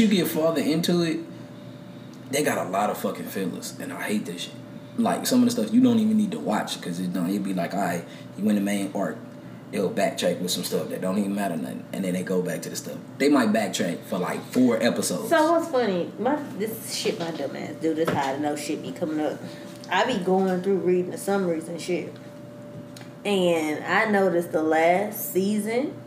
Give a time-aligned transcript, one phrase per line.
[0.00, 1.18] you get farther into it,
[2.30, 4.54] they got a lot of fucking fillers, and I hate this shit.
[4.96, 7.28] Like some of the stuff you don't even need to watch because it don't.
[7.28, 8.04] It'd be like, all right,
[8.36, 9.18] you win the main arc,
[9.72, 12.62] they'll backtrack with some stuff that don't even matter nothing, and then they go back
[12.62, 12.96] to the stuff.
[13.18, 15.30] They might backtrack for like four episodes.
[15.30, 16.12] So what's funny?
[16.20, 17.92] My this shit my dumb ass do.
[17.92, 19.40] This how I know shit be coming up.
[19.90, 22.14] I be going through reading the summaries and shit,
[23.24, 25.97] and I noticed the last season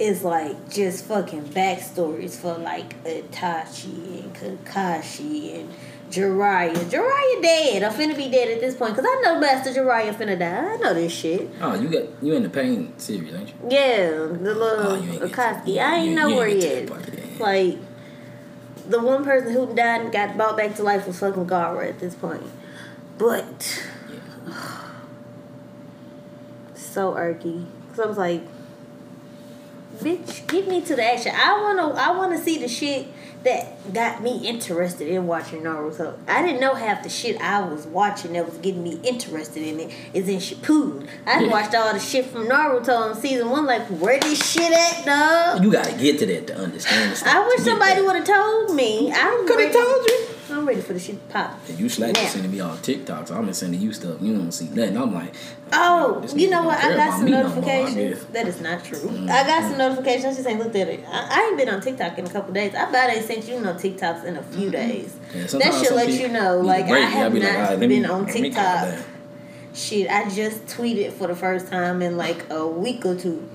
[0.00, 5.68] is like just fucking backstories for like Itachi and Kakashi and
[6.10, 6.72] Jiraiya.
[6.74, 7.82] Jiraiya dead.
[7.82, 10.72] I'm finna be dead at this point because I know Master Jiraiya finna die.
[10.72, 11.50] I know this shit.
[11.60, 13.54] oh, you got you in the pain series, ain't you?
[13.68, 15.78] Yeah, the little Oh, Akatsuki.
[15.78, 16.64] I ain't you- know you where he is.
[16.64, 17.38] to that part yet.
[17.40, 17.78] Like,
[18.88, 22.00] the one person who died and got brought back to life was fucking Gaara at
[22.00, 22.42] this point.
[23.18, 23.84] But,
[26.74, 27.66] so irky.
[27.86, 28.42] Because I was like,
[30.00, 31.32] bitch, get me to the action.
[31.34, 33.06] I wanna, I wanna see the shit
[33.42, 36.14] that got me interested in watching Naruto.
[36.28, 39.80] I didn't know half the shit I was watching that was getting me interested in
[39.80, 41.08] it is in Shippuden.
[41.26, 41.50] I Yeah.
[41.50, 43.64] watched all the shit from Naruto in season one.
[43.64, 45.64] Like, where this shit at, dog?
[45.64, 47.34] You gotta get to that to understand the stuff.
[47.34, 49.10] I wish somebody would have told me.
[49.10, 50.26] I Could have told you.
[50.50, 51.58] I'm ready for the shit to pop.
[51.68, 52.26] And you slack Now.
[52.26, 53.30] sending me all TikToks.
[53.30, 54.20] I'm been sending you stuff.
[54.20, 54.96] You don't see nothing.
[54.96, 55.34] I'm like,
[55.72, 56.78] Oh, you know what?
[56.78, 57.94] I got some me no notifications.
[57.94, 58.24] guess.
[58.32, 58.98] that is not true.
[58.98, 59.30] Mm-hmm.
[59.30, 60.24] I got some notifications.
[60.24, 61.04] I just ain't looked at it.
[61.06, 62.74] I, I ain't been on TikTok in a couple days.
[62.74, 64.70] I bet I sent you no TikToks in a few mm-hmm.
[64.70, 65.16] days.
[65.34, 66.60] Yeah, that should let you know.
[66.60, 67.04] Like break.
[67.04, 69.06] I have not like, right, been me- on let me calm TikTok.
[69.72, 73.48] Shit, I just tweeted for the first time in like a week or two,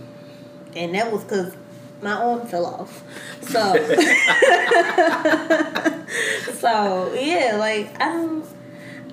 [0.74, 1.54] and that was because
[2.02, 3.04] my arm fell off.
[3.42, 3.50] So,
[6.54, 8.44] so yeah, like I'm,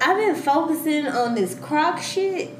[0.00, 2.50] I've been focusing on this croc shit.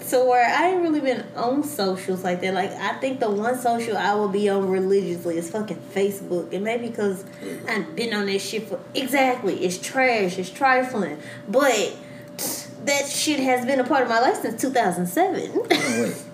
[0.00, 2.54] So where I ain't really been on socials like that.
[2.54, 6.64] Like I think the one social I will be on religiously is fucking Facebook, and
[6.64, 7.22] maybe because
[7.68, 9.62] I've been on that shit for exactly.
[9.62, 10.38] It's trash.
[10.38, 11.94] It's trifling, but
[12.84, 15.50] that shit has been a part of my life since 2007.
[15.54, 16.22] oh wait,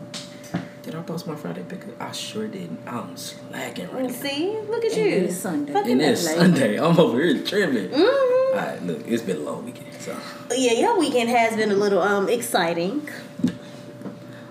[0.86, 2.00] did I post my Friday pickup?
[2.00, 2.78] I sure didn't.
[2.86, 4.08] I'm slacking right now.
[4.08, 5.16] See, look at And you.
[5.26, 5.72] it's Sunday.
[5.72, 6.36] Fucking And it's late.
[6.36, 6.76] Sunday.
[6.80, 7.88] I'm over here tripping.
[7.90, 8.00] Mhm.
[8.06, 9.88] All right, look, it's been a long weekend.
[10.00, 10.16] So,
[10.56, 13.08] Yeah, your weekend has been a little um exciting.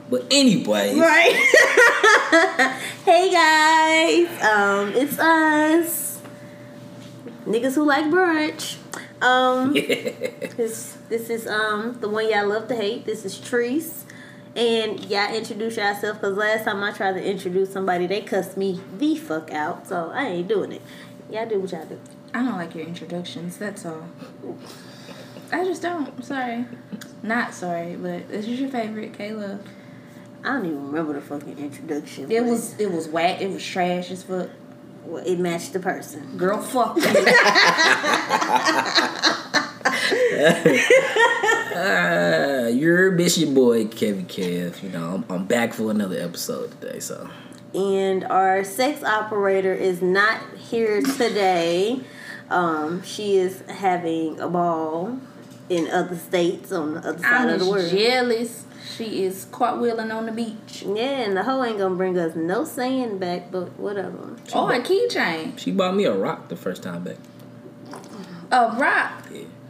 [0.09, 1.33] but anyway, Right.
[3.05, 4.43] hey guys.
[4.43, 6.19] Um, it's us.
[7.47, 8.75] Niggas who like brunch.
[9.21, 10.11] Um yeah.
[10.57, 13.05] this this is um the one y'all love to hate.
[13.05, 14.01] This is Treese.
[14.55, 18.79] And y'all introduce yourself because last time I tried to introduce somebody, they cussed me
[18.97, 19.87] the fuck out.
[19.87, 20.81] So I ain't doing it.
[21.29, 21.99] Y'all do what y'all do.
[22.33, 23.57] I don't like your introductions.
[23.57, 24.07] That's all.
[25.51, 26.23] I just don't.
[26.23, 26.65] Sorry.
[27.21, 29.59] Not sorry, but this is your favorite, Kayla.
[30.43, 32.31] I don't even remember the fucking introduction.
[32.31, 33.41] It was it was whack.
[33.41, 34.49] It was trash as fuck.
[35.03, 36.37] well, it matched the person.
[36.37, 37.03] Girl, fuck you.
[41.75, 44.81] uh, you're miss your boy Kevin Kev.
[44.83, 46.99] You know, I'm, I'm back for another episode today.
[46.99, 47.29] So,
[47.73, 52.01] and our sex operator is not here today.
[52.49, 55.19] Um, she is having a ball
[55.69, 57.89] in other states on the other side I'm of the world.
[57.89, 58.65] jealous.
[58.95, 60.83] She is cartwheeling on the beach.
[60.83, 64.35] Yeah, and the hoe ain't gonna bring us no sand back, but whatever.
[64.53, 65.57] Oh, a keychain.
[65.57, 67.17] she bought me a rock the first time back.
[68.51, 69.24] A rock.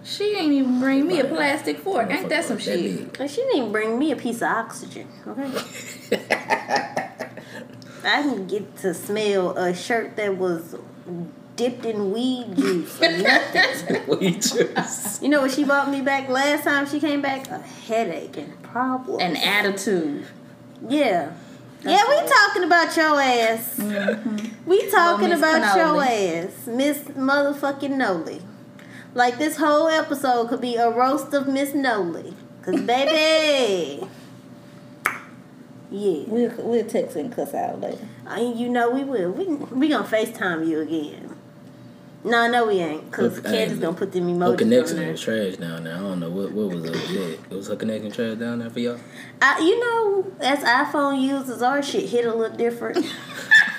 [0.05, 0.11] Yeah.
[0.11, 2.11] She ain't even bring me a plastic fork.
[2.11, 3.11] Ain't that some shit?
[3.11, 3.19] big.
[3.19, 5.07] And she didn't even bring me a piece of oxygen.
[5.27, 5.51] Okay,
[8.03, 10.75] I didn't get to smell a shirt that was
[11.55, 14.19] dipped in weed juice nothing.
[14.19, 15.23] we just.
[15.23, 17.49] You know what she bought me back last time she came back?
[17.49, 19.23] A headache and problems.
[19.23, 20.27] An attitude.
[20.87, 21.33] yeah.
[21.83, 23.77] yeah, we talking about your ass.
[23.79, 24.69] Mm-hmm.
[24.69, 28.41] We talking Miss about your ass, Miss Motherfucking Noli.
[29.15, 32.35] Like this whole episode could be a roast of Miss Noli.
[32.61, 34.05] Cause baby,
[35.89, 38.07] yeah, We'll we'll text and cuss out later.
[38.27, 39.31] I, you know we will.
[39.31, 41.31] We we gonna Facetime you again.
[42.25, 43.11] No, no, we ain't.
[43.11, 45.11] Cause Okay, Candace gonna put them Her emojis on connection there.
[45.11, 45.95] was trash down there.
[45.95, 47.37] I don't know what what was up with that.
[47.51, 48.99] It was her connection trash down there for y'all.
[49.41, 53.05] I, you know, as iPhone users, our shit hit a little different.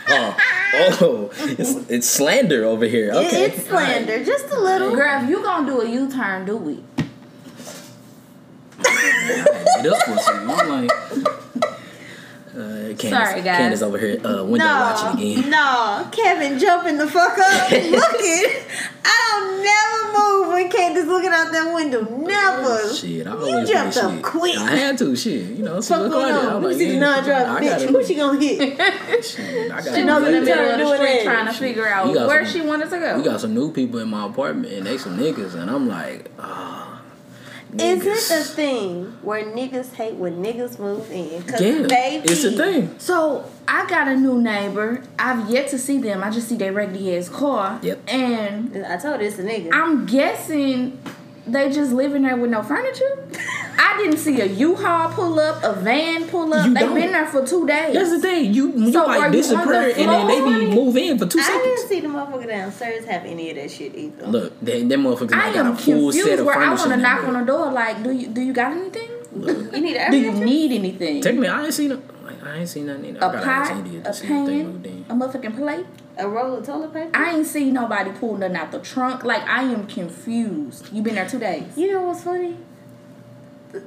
[0.08, 0.36] Oh,
[1.00, 3.10] oh, it's it's slander over here.
[3.10, 4.94] It- Okay, it's slander, just a little.
[4.94, 6.78] Girl, if you gonna do a U turn, do it.
[9.82, 10.08] Get up.
[10.08, 10.90] I'm like,
[12.54, 13.56] uh, Candace, Sorry, guys.
[13.58, 15.50] Candace over here uh, window watching again.
[15.50, 18.44] no, Kevin jumping the fuck up, looking.
[19.04, 22.02] I don't never move when Candace looking out that window.
[22.16, 22.94] Never.
[22.94, 24.22] Shit, I You always jumped did up shit.
[24.22, 24.56] quick.
[24.58, 25.14] I had to.
[25.16, 25.80] Shit, you know.
[25.82, 26.48] Fuck look going like that.
[26.50, 26.56] on?
[26.56, 27.68] I'm Let me like, see the yeah, non-driver I bitch.
[27.70, 29.24] gotta- Who she gonna hit?
[29.24, 31.52] Shit, I got She was in the Nothing middle of the doing street trying to
[31.52, 33.16] figure out where some- she wanted to go.
[33.18, 36.30] We got some new people in my apartment, and they some niggas, and I'm like,
[36.38, 36.85] ah.
[37.74, 38.28] Is it niggas.
[38.28, 41.42] the thing where niggas hate when niggas move in?
[41.42, 42.94] Cause Yeah, baby, it's a thing.
[42.98, 45.02] So I got a new neighbor.
[45.18, 46.22] I've yet to see them.
[46.22, 47.80] I just see their regular ass car.
[47.82, 48.02] Yep.
[48.08, 49.70] And I told it's a nigga.
[49.72, 50.98] I'm guessing
[51.46, 53.28] they just living there with no furniture.
[53.78, 56.66] I didn't see a U-Haul pull up, a van pull up.
[56.66, 57.94] You They've been there for two days.
[57.94, 58.52] That's the thing.
[58.54, 61.26] You you So are like you disappear, the and then they be move in for
[61.26, 61.62] two I seconds.
[61.62, 64.26] I didn't see the motherfucker downstairs have any of that shit either.
[64.26, 66.88] Look, they, them motherfuckers I I got a full set confused of where I furniture.
[66.88, 67.72] want to knock on the door.
[67.72, 69.10] Like, do you do you got anything?
[69.34, 71.20] You need air Do you need anything?
[71.22, 71.46] Take me.
[71.46, 72.02] I ain't seen them.
[72.24, 73.16] Like, I ain't seen nothing.
[73.16, 73.24] Either.
[73.24, 75.04] I a gotta pot, ask India to a see if they moved pan, in.
[75.10, 75.86] a motherfucking plate.
[76.18, 77.10] a roll of toilet paper.
[77.14, 79.24] I ain't seen nobody pull nothing out the trunk.
[79.24, 80.92] Like I am confused.
[80.92, 81.76] You been there two days.
[81.76, 82.56] You know what's funny?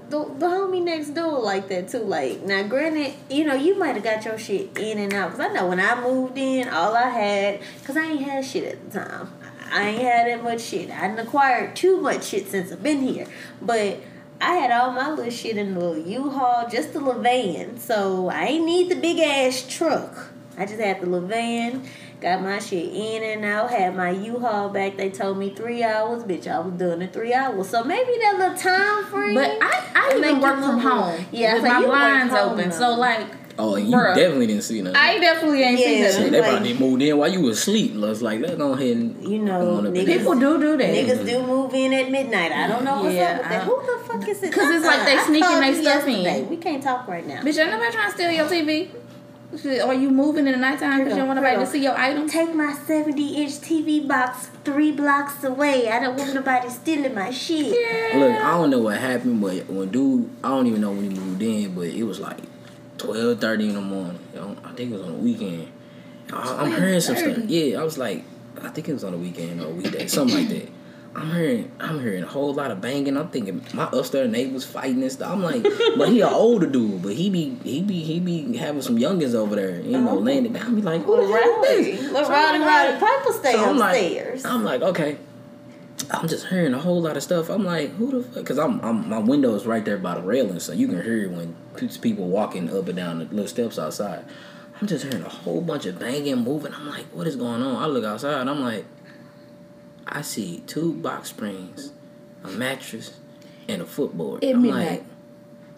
[0.09, 1.99] The, the, homie next door like that too.
[1.99, 5.31] Like now, granted, you know you might have got your shit in and out.
[5.31, 8.63] Cause I know when I moved in, all I had, cause I ain't had shit
[8.63, 9.33] at the time.
[9.71, 10.89] I ain't had that much shit.
[10.89, 13.27] I didn't acquired too much shit since I've been here,
[13.61, 13.99] but.
[14.41, 17.77] I had all my little shit in the little U-Haul, just the little van.
[17.77, 20.29] So I ain't need the big ass truck.
[20.57, 21.85] I just had the little van,
[22.21, 24.97] got my shit in and out, had my U-Haul back.
[24.97, 26.47] They told me three hours, bitch.
[26.47, 27.69] I was done in three hours.
[27.69, 29.35] So maybe that little time frame.
[29.35, 30.83] But I, I even work from move.
[30.83, 31.25] home.
[31.31, 32.69] Yeah, with so my you blinds home open.
[32.69, 32.75] now.
[32.75, 33.27] So like,
[33.61, 34.15] Oh, you Bruh.
[34.15, 34.95] definitely didn't see nothing.
[34.95, 35.85] I definitely ain't Yeah.
[35.85, 36.31] seen Shit, nothing.
[36.31, 37.91] they like- probably moved in while you was asleep.
[37.93, 40.59] Let's like let's go ahead and You know, come on up in niggas- People do
[40.61, 40.87] do that.
[40.87, 41.25] Niggas mm-hmm.
[41.25, 42.53] do move in at midnight.
[42.53, 43.63] I don't know what's Yeah, up with that.
[43.63, 44.51] Who the fuck is it?
[44.51, 46.49] Because it's like they sneaking called they you stuff in.
[46.49, 47.41] We can't talk right now.
[47.41, 48.87] Bitch, ain't nobody trying to steal your TV.
[49.57, 51.97] Shit, Or you moving in the nighttime because you don't want nobody to see your
[51.97, 52.31] items?
[52.31, 55.89] Take my 70 inch TV box three blocks away.
[55.89, 57.75] I don't want nobody stealing my shit.
[57.79, 58.19] Yeah.
[58.19, 61.19] Look, I don't know what happened, but when dude, I don't even know when he
[61.19, 62.37] moved in, but it was like
[62.99, 64.19] twelve thirty in the morning.
[64.63, 65.71] I think it was on the weekend.
[66.31, 67.37] I, I'm hearing some stuff.
[67.47, 68.23] Yeah, I was like,
[68.61, 70.69] I think it was on the weekend or a weekday, something like that.
[71.19, 73.17] I'm hearing, I'm hearing a whole lot of banging.
[73.17, 75.33] I'm thinking my upstairs neighbors fighting and stuff.
[75.33, 75.63] I'm like,
[75.97, 79.35] but he an older dude, but he be, he be, he be having some youngins
[79.35, 80.19] over there, you know, oh.
[80.19, 80.75] laying it down.
[80.75, 82.11] Be like, who the hell is this?
[82.11, 84.45] Little So I'm like, Piper stay so I'm like- upstairs.
[84.45, 85.17] I'm like, okay.
[86.11, 87.49] I'm just hearing a whole lot of stuff.
[87.49, 88.35] I'm like, who the fuck?
[88.35, 91.29] Because I'm, I'm, my window is right there by the railing, so you can hear
[91.29, 91.55] when
[92.01, 94.23] people walking up and down the little steps outside.
[94.79, 96.73] I'm just hearing a whole bunch of banging, moving.
[96.73, 97.75] I'm like, what is going on?
[97.75, 98.47] I look outside.
[98.47, 98.85] I'm like,
[100.11, 101.91] I see two box springs,
[102.43, 103.17] a mattress,
[103.67, 104.43] and a footboard.
[104.43, 104.87] At I'm midnight.
[104.91, 105.03] like,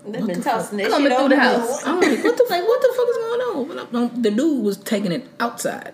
[0.04, 0.54] They've been the fuck?
[0.56, 1.86] tossing that Coming shit through the house.
[1.86, 3.68] I'm like, what the like, what the fuck is going on?
[3.68, 5.94] But I'm- I'm- the dude was taking it outside.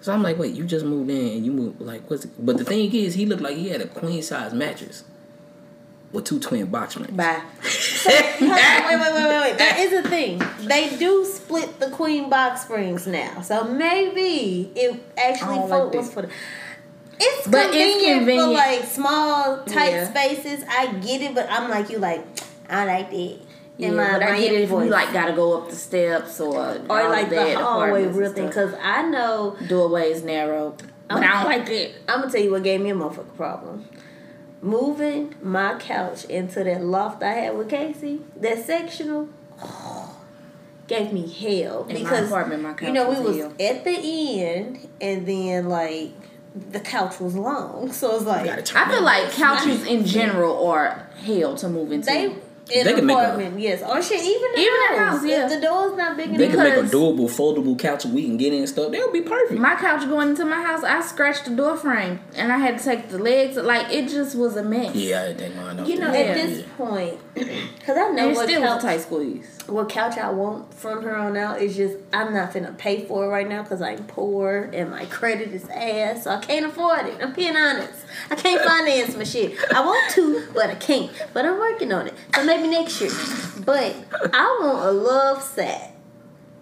[0.00, 2.30] So I'm like, wait, you just moved in and you moved like what's it?
[2.38, 5.02] But the thing is, he looked like he had a queen size mattress
[6.12, 7.10] with two twin box springs.
[7.16, 7.42] Bye.
[7.64, 8.10] So,
[8.40, 9.58] wait, wait, wait, wait, wait.
[9.58, 10.40] That is a thing.
[10.60, 16.12] They do split the queen box springs now, so maybe it actually I like was
[16.12, 16.30] for the.
[17.20, 20.10] It's But it's convenient, for like small, tight Yeah.
[20.10, 20.64] spaces.
[20.68, 22.24] I get it, but I'm like you, like
[22.70, 23.36] I like that.
[23.78, 24.84] Yeah, my but I get it if voice.
[24.86, 26.56] you like gotta go up the steps or
[26.90, 28.46] or like that, the hallway real thing.
[28.48, 30.76] Because I know doorways narrow.
[31.08, 31.94] But I don't like it.
[32.08, 33.84] I'm gonna tell you what gave me a motherfucking problem.
[34.60, 39.28] Moving my couch into that loft I had with Casey, that sectional,
[40.88, 43.52] gave me hell In my because apartment, my you know we was was hell.
[43.60, 46.10] at the end, and then like
[46.70, 51.08] the couch was long, so it's Gotta like I feel like couches in general are
[51.22, 52.06] hell to move into.
[52.06, 52.34] they
[52.70, 55.18] in They an can make a- apartment, yes, or shit, even the Even the house,
[55.20, 55.44] house, yeah.
[55.46, 56.38] If the door's not big enough.
[56.38, 56.56] They enough.
[56.56, 58.92] can make a Because- doable, foldable couch we can get in and stuff.
[58.92, 59.58] They'll be perfect.
[59.60, 62.84] my couch going into my house, I scratched the door frame and I had to
[62.84, 63.56] take the legs.
[63.56, 64.94] Like it just was a mess.
[64.94, 65.88] yeah, I didn't take mine off.
[65.88, 66.30] you know, there.
[66.32, 66.46] at Yeah.
[66.46, 69.58] this point, because I know And what still was couch a tight squeeze.
[69.66, 73.24] what couch I want from her on out is just I'm not finna pay for
[73.24, 77.06] it right now because I'm poor and my credit is ass, so I can't afford
[77.06, 77.16] it.
[77.22, 78.00] I'm being honest.
[78.30, 79.54] I can't finance my shit.
[79.74, 81.10] I want to, but I can't.
[81.32, 82.14] But I'm working on it.
[82.34, 83.10] So maybe next year.
[83.64, 83.94] But
[84.32, 85.90] I want a Lovesac.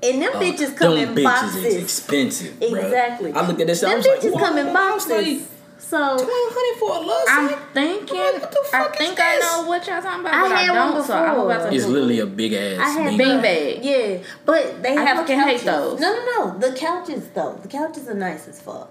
[0.02, 1.64] And them Uh, bitches come them in bitches boxes.
[1.64, 2.52] is expensive.
[2.60, 2.84] bruh.
[2.84, 3.32] Exactly.
[3.32, 3.82] I looked at this.
[3.82, 5.48] I Them was bitches wow, come in boxes.
[5.78, 7.58] so Twelve hundred for a love I'm set?
[7.72, 8.18] thinking.
[8.20, 10.50] I'm like, what the I is think I know what y'all talking about, I but
[10.58, 11.06] had one don't.
[11.06, 11.50] So I'm before.
[11.52, 11.74] about to.
[11.76, 11.92] It's Google.
[11.92, 12.78] literally a big ass.
[12.80, 13.84] I had bean bean bag.
[13.84, 15.98] Yeah, but they I have fucking hate those.
[16.00, 16.58] No, no, no.
[16.58, 17.58] The couches though.
[17.62, 18.90] The couches are nice as fuck.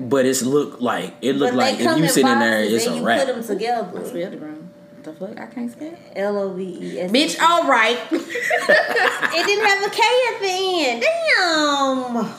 [0.00, 2.86] But it's look like it look but like if you in sit in there, it's
[2.86, 3.26] and a you wrap.
[3.26, 3.90] put them together.
[3.94, 4.65] That's the other room.
[5.06, 5.38] The fuck?
[5.40, 5.94] I can't spell.
[6.16, 7.10] L O V E S.
[7.12, 7.96] Bitch, all right.
[8.10, 11.04] It didn't have a K at the end.
[11.36, 12.34] Damn.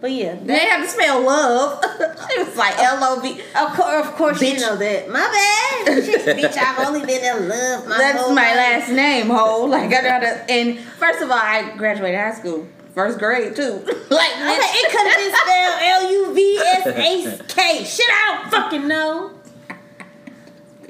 [0.00, 1.84] But yeah, They have to spell love.
[2.30, 3.40] she was like L O V.
[3.54, 5.08] of course, of course, you know that.
[5.08, 6.02] My bad,
[6.38, 6.56] bitch.
[6.56, 8.56] I've only been in love my That's my life.
[8.56, 9.64] last name, ho.
[9.66, 10.50] Like I gotta.
[10.50, 13.72] And first of all, I graduated high school, first grade too.
[14.10, 17.84] like Okay, it could have been spelled L U V S A K.
[17.84, 19.32] Shit, I don't fucking know.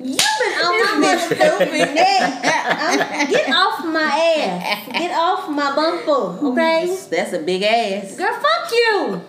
[0.00, 2.45] You been on my motherfucking neck.
[2.45, 4.02] I'm- Get off my
[4.38, 4.87] ass.
[4.93, 6.87] Get off my bumper, okay?
[6.88, 8.17] Mm, that's a big ass.
[8.17, 9.21] Girl, fuck you.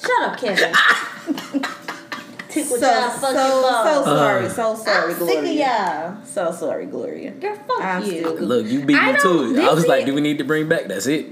[0.00, 0.72] Shut up, Kevin.
[2.48, 5.52] Tickle So y'all so fucking so sorry, so uh, sorry, I'm sick of Gloria.
[5.52, 6.24] y'all.
[6.24, 7.30] So sorry, Gloria.
[7.32, 8.08] Girl, fuck I'm you.
[8.20, 9.58] still- Look, you beat I me to it.
[9.64, 10.86] I was like, is- do we need to bring back?
[10.88, 11.26] That's it.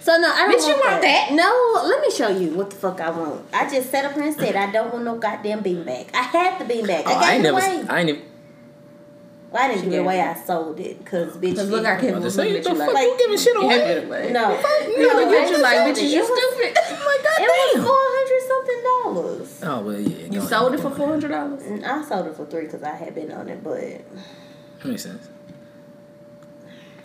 [0.00, 1.28] So no, I don't Bitch, you want, want that?
[1.32, 3.44] No, let me show you what the fuck I want.
[3.52, 6.08] I just sat up here and said I don't want no goddamn beanbag.
[6.14, 7.02] I had the beanbag.
[7.06, 7.58] Oh, I I gave ain't it never.
[7.58, 7.88] away.
[7.88, 8.22] I ain't even.
[9.50, 10.20] Well, I didn't give it away.
[10.20, 11.56] I sold it because bitch.
[11.56, 13.02] Cause look, it- I can't About to believe say, that the you fuck like.
[13.04, 13.68] you giving shit away?
[13.78, 14.30] Give it away.
[14.32, 16.04] No, No, no, look I at you like, sold bitch, it.
[16.04, 16.78] you It was- stupid.
[17.32, 18.82] Oh it was four hundred something
[19.44, 19.60] dollars.
[19.62, 20.26] Oh well, yeah.
[20.32, 21.22] You sold it for go four ahead.
[21.22, 21.62] hundred dollars.
[21.62, 25.02] Mm, I sold it for three because I had been on it, but That Makes
[25.04, 25.28] sense.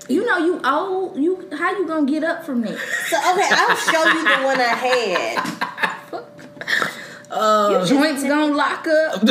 [0.08, 1.18] You know you old.
[1.18, 2.78] You how you gonna get up from that?
[3.08, 6.22] so okay, I'll show you the one I had.
[7.32, 9.22] Uh, Joints gonna lock up.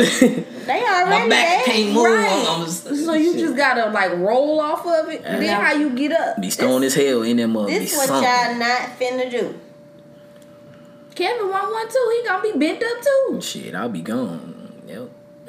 [0.65, 1.75] They already my back there.
[1.75, 2.03] can't move.
[2.05, 2.45] Right.
[2.49, 3.39] I'm just, So you shit.
[3.41, 5.23] just gotta like roll off of it.
[5.23, 5.61] Then Yeah.
[5.63, 6.41] how you get up?
[6.41, 7.67] be stoned as hell in that mother.
[7.67, 8.25] Be This what sunk.
[8.25, 9.59] y'all not finna do.
[11.15, 12.13] Kevin want one too.
[12.21, 13.41] He gonna be bent up too.
[13.41, 14.54] Shit, I'll be gone.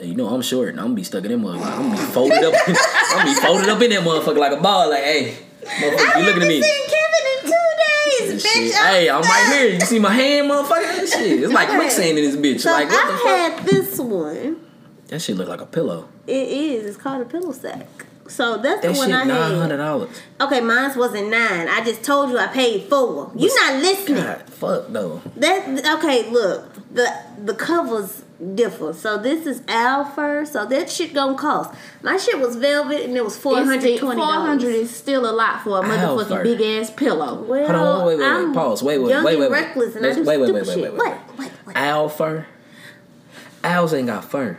[0.03, 1.73] You know I'm short, and I'm gonna be stuck in that motherfucker.
[1.73, 2.55] I'm gonna be folded up.
[2.67, 4.91] I'm gonna be folded up in that motherfucker like a ball.
[4.91, 6.61] Like, hey, motherfucker, you looking at me?
[6.61, 8.73] Kevin in two days, bitch.
[8.85, 9.75] Hey, I'm right here.
[9.75, 11.13] You see my hand, motherfucker?
[11.13, 12.61] Shit, it's like quicksand in this bitch.
[12.61, 13.17] So like, what the I
[13.49, 13.59] fuck?
[13.59, 14.61] had this one.
[15.09, 16.09] That shit look like a pillow.
[16.27, 16.85] It is.
[16.87, 17.87] It's called a PillowSac.
[18.29, 19.59] So that's That the one I nine had.
[19.59, 20.21] hundred dollars.
[20.41, 21.69] Okay, mine wasn't nine.
[21.69, 23.31] I just told you I paid four.
[23.37, 24.25] You're not listening.
[24.25, 25.23] God, fuck no.
[25.37, 26.29] That okay?
[26.29, 27.09] Look, the
[27.45, 28.25] the covers
[28.55, 28.93] differ.
[28.93, 30.45] So this is Alpha.
[30.47, 31.75] So that shit gonna cost.
[32.03, 34.75] My shit was velvet and it was four hundred twenty Four hundred dollars.
[34.91, 36.43] is still a lot for a motherfucking fart.
[36.45, 37.43] big ass pillow.
[37.43, 38.83] Well, Hold on, wait, wait, wait, I'm pause.
[38.83, 39.61] Wait, wait, young wait, and wait, wait.
[39.61, 40.93] reckless, and I Let's- do wait, wait, stupid wait, wait, shit.
[40.93, 41.11] wait, wait.
[41.39, 41.77] Wait, wait, wait.
[41.77, 42.47] Owl fur.
[43.65, 44.59] Owls ain't got fur.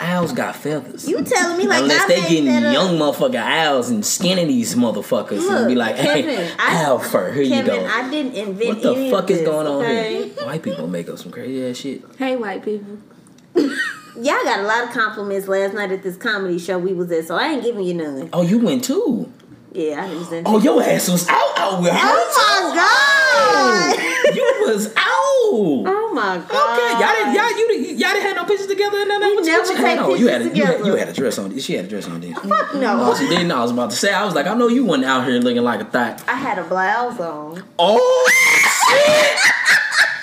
[0.00, 1.08] Owls got feathers.
[1.08, 4.48] You telling me like Unless I they made getting that young motherfucker owls and skinning
[4.48, 7.86] these motherfuckers and be like, hey, Kevin, I- owl fur, here Kevin, you go.
[7.86, 10.28] I didn't invent what the any fuck of is this, going on okay?
[10.28, 10.34] here?
[10.46, 12.02] White people make up some crazy ass shit.
[12.18, 12.98] Hey, white people.
[14.16, 17.26] Y'all got a lot of compliments last night at this comedy show we was at,
[17.26, 18.28] so I ain't giving you none.
[18.32, 19.32] Oh, you went too.
[19.72, 20.46] Yeah, I didn't.
[20.48, 21.98] Oh, your ass was out out with her.
[22.02, 24.34] Oh my god!
[24.34, 24.96] You was out.
[25.52, 26.78] Oh my god!
[26.78, 29.28] Okay, y'all didn't, y'all, you, didn't- y'all didn't have no pictures together and nothing.
[29.30, 30.18] We you- never take had on?
[30.18, 30.90] You had, a, pictures you, had, together.
[30.90, 31.58] you had a dress on.
[31.58, 32.38] She had a dress on, didn't?
[32.38, 32.96] Oh, fuck no!
[33.10, 33.52] Oh, she didn't.
[33.52, 34.12] I was about to say.
[34.12, 36.22] I was like, I know you wasn't out here looking like a thot.
[36.28, 37.62] I had a blouse on.
[37.78, 38.30] Oh
[38.90, 39.38] shit!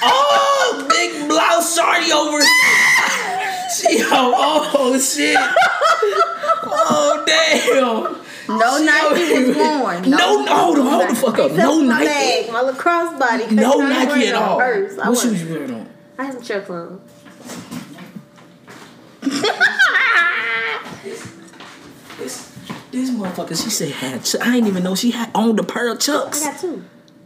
[0.03, 2.39] Oh, big blouse shorty over.
[3.77, 5.37] She oh, oh shit!
[6.63, 8.15] Oh damn!
[8.49, 10.09] No Nike was worn.
[10.09, 11.51] No, no, hold, hold the fuck up.
[11.51, 12.05] No for my Nike.
[12.05, 13.43] bag, my lacrosse body.
[13.43, 14.57] 'cause No Nike at all.
[14.57, 14.95] purse.
[14.97, 15.89] What shoes you wearing on?
[16.17, 17.01] I had some chucks on.
[22.17, 22.51] This,
[22.91, 24.23] this motherfucker, she said had.
[24.23, 26.83] Ch- I didn't even know she had owned a pair of I got two.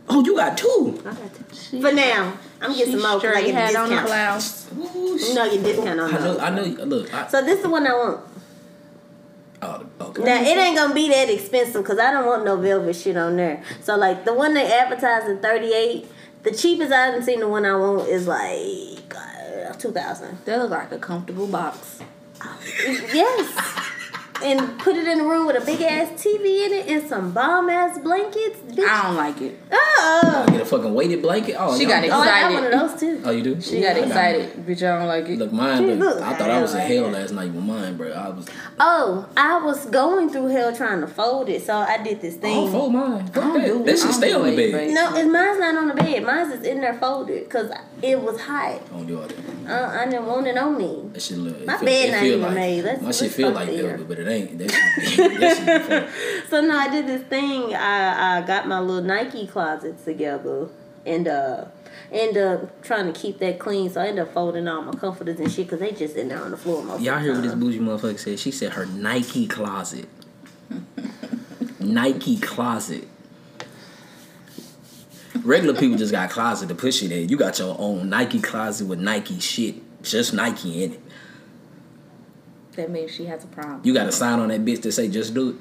[0.10, 1.00] Oh, you got two.
[1.06, 1.82] I got two.
[1.82, 4.08] For now, I'm getting some more because I get a had on the discount.
[4.08, 4.68] blouse.
[4.78, 6.40] Ooh, You know your discount on I know.
[6.40, 6.64] I know.
[6.86, 7.14] Look.
[7.14, 8.20] I, So this is the one I want.
[9.62, 10.24] Oh, okay.
[10.24, 13.36] Now it ain't gonna be that expensive because I don't want no velvet shit on
[13.38, 13.64] there.
[13.82, 16.08] So like the one they advertise in thirty eight,
[16.44, 20.44] the cheapest I haven't seen the one I want is like uh, two thousand.
[20.46, 22.02] That look like a comfortable box.
[23.14, 23.98] Yes.
[24.44, 27.32] And put it in the room with a big ass TV in it and some
[27.32, 28.58] bomb ass blankets.
[28.60, 28.88] Bitch.
[28.88, 29.60] I don't like it.
[29.72, 31.56] Oh, Get a fucking weighted blanket.
[31.60, 32.10] Oh, She y'all- got it.
[32.12, 33.22] oh, I got one of those too.
[33.24, 33.62] Oh, you do?
[33.62, 34.66] She got I excited.
[34.66, 35.38] Bitch, I don't like it.
[35.38, 35.86] Look, mine.
[35.86, 38.12] Look, Look, I thought I was in I hell like last night with mine, bro.
[38.12, 38.48] I was.
[38.80, 42.58] Oh, I was going through hell trying to fold it, so I did this thing.
[42.58, 43.26] Oh, fold mine.
[43.28, 43.68] Fuck don't that.
[43.68, 44.72] do- That should stay on the bed.
[44.72, 44.94] blanket.
[44.94, 46.24] No, it's mine's not on the bed.
[46.24, 47.70] Mine's is in there folded because
[48.02, 48.90] it was hot.
[48.90, 49.38] Don't do all that.
[49.68, 51.10] Uh, I didn't want it on me.
[51.14, 51.66] That shit look.
[51.66, 52.84] My feel- bed not even like, made.
[52.84, 53.88] Let's- my shit feel like there.
[53.98, 54.58] velvet, but it ain't.
[54.58, 56.10] That shit, that shit.
[56.50, 57.74] So no, I did this thing.
[57.76, 60.68] I, I got my little Nike closets together
[61.06, 61.66] and uh
[62.12, 63.90] end up trying to keep that clean.
[63.90, 66.42] So I end up folding all my comforters and shit because they just in there
[66.44, 68.40] on the floor most Y'all hear what this bougie motherfucker said?
[68.40, 70.10] She said her Nike closet.
[71.80, 73.08] Nike closet.
[75.44, 77.30] Regular people just got a closet to push it in.
[77.30, 81.00] You got your own Nike closet with Nike shit, just Nike in it.
[82.74, 83.82] That means she has a problem.
[83.84, 85.56] You got a sign on that bitch that say "Just do it."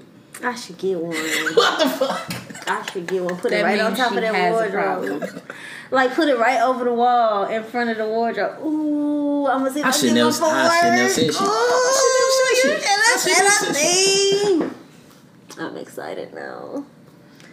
[0.44, 1.14] I should get one.
[1.54, 2.68] What the fuck?
[2.68, 3.36] I should get one.
[3.36, 5.42] Put it right on top of that wardrobe.
[5.92, 8.58] Like put it right over the wall in front of the wardrobe.
[8.64, 11.02] Ooh, I'm gonna see if I I, should get never- one for I should never
[11.02, 11.10] work.
[11.12, 11.40] said shit.
[11.42, 12.80] Ooh, I should never said you shit.
[12.80, 14.70] should have I should a never said
[15.58, 15.64] thing.
[15.66, 16.84] I'm excited now.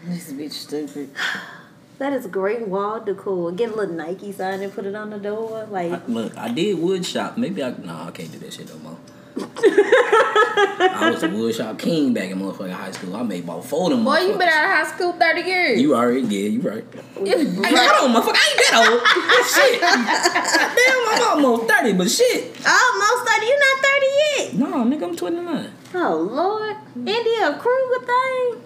[0.05, 1.09] This bitch stupid.
[1.99, 3.51] That is great wall decor.
[3.51, 5.67] Get a little Nike sign and put it on the door.
[5.69, 7.37] Like I, look, I did wood shop.
[7.37, 8.97] Maybe I no, I can't do that shit no more.
[9.39, 13.15] I was a wood shop king back in motherfucking high school.
[13.15, 14.03] I made about four of them.
[14.05, 15.81] Boy, you been out of high school 30 years.
[15.81, 16.83] You already yeah, you right.
[17.23, 18.35] You- Hey, hold on, motherfucker.
[18.35, 19.01] I ain't that old.
[19.03, 19.81] Oh, shit.
[20.77, 22.43] Damn, I'm almost 30, but shit.
[22.65, 23.45] almost thirty.
[23.45, 24.53] You not thirty yet.
[24.53, 25.71] No, nigga, I'm 29.
[25.95, 28.63] Oh Lord, India a Kruger thing.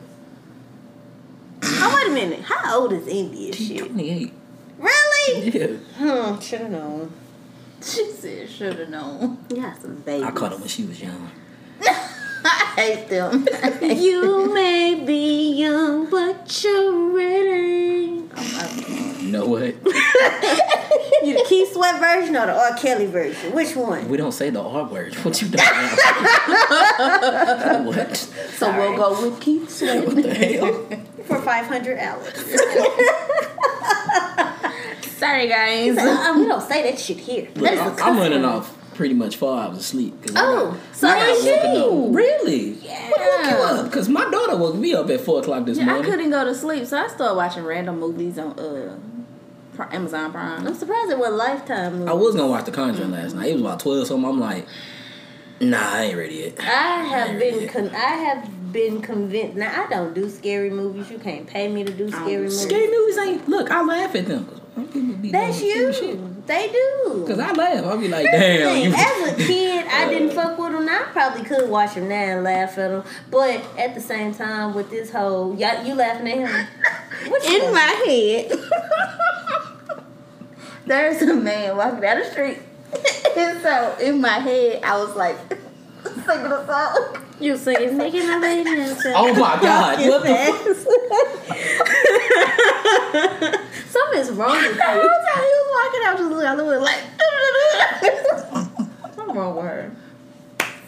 [1.80, 2.42] Oh wait a minute.
[2.42, 3.54] How old is India?
[3.54, 3.90] Shit.
[3.90, 4.34] 28.
[4.80, 5.50] Really?
[5.50, 5.68] Yeah.
[5.98, 6.40] Hmm.
[6.40, 7.12] Should have known.
[7.84, 9.38] She said, should have known.
[9.50, 10.24] You got some babies.
[10.24, 11.30] I caught her when she was young.
[11.84, 13.48] I hate them.
[13.82, 18.24] You may be young, but you're ready.
[19.24, 19.75] You know what?
[21.24, 22.75] You the Keith Sweat version or the R.
[22.78, 23.54] Kelly version?
[23.54, 24.10] Which one?
[24.10, 25.13] We don't say the R word.
[25.16, 25.63] What you doing?
[27.86, 28.18] what?
[28.56, 30.04] so we'll go with Keith Sweat.
[30.04, 30.88] What the hell?
[31.25, 32.34] For 500 hours.
[35.18, 35.98] Sorry, guys.
[35.98, 37.48] Uh, we don't say that shit here.
[37.56, 40.20] Look, that is a I'm, cuss I'm running off pretty much four hours of sleep.
[40.22, 42.72] 'cause I Oh, got- so I got is woken Really?
[42.82, 43.10] Yeah.
[43.10, 43.86] What woke you up?
[43.86, 46.56] Because my daughter woke me up at 4 o'clock this Yeah, I couldn't go to
[46.56, 48.98] sleep, so I started watching random movies on uh
[49.92, 50.68] Amazon Prime.
[50.68, 52.12] I'm surprised it was Lifetime movie.
[52.12, 53.50] I was going to watch The Conjuring last night.
[53.50, 54.30] It was about 12 something.
[54.30, 54.68] I'm like,
[55.60, 56.60] nah, I ain't ready yet.
[56.60, 59.56] I have been con- I have been convinced.
[59.58, 61.10] Now I don't do scary movies.
[61.12, 62.62] You can't pay me to do scary movies.
[62.62, 64.46] Scary movies ain't, look, I laugh at them.
[64.46, 66.28] 'cause some people be That's you.
[66.48, 67.24] They do.
[67.25, 67.86] Because I laugh.
[67.86, 68.94] I'll be like, damn.
[68.94, 70.86] As a kid, I didn't fuck with them.
[70.86, 73.04] Now I probably could watch them now and laugh at them.
[73.30, 76.68] But at the same time, with this whole, y'all, you laughing at him?
[77.30, 77.74] What In laughing?
[77.74, 80.01] my head,
[80.86, 82.60] there's a man walking down the street.
[83.38, 85.38] and so in my head, I was like
[86.04, 87.18] singing a song.
[87.41, 89.98] You singing, making a lady oh my God.
[90.00, 90.91] What the fuck?
[93.89, 95.10] Something's wrong with The whole you.
[95.10, 97.03] time he was walking, I was just looking out the window like,
[99.01, 99.91] what's wrong with her?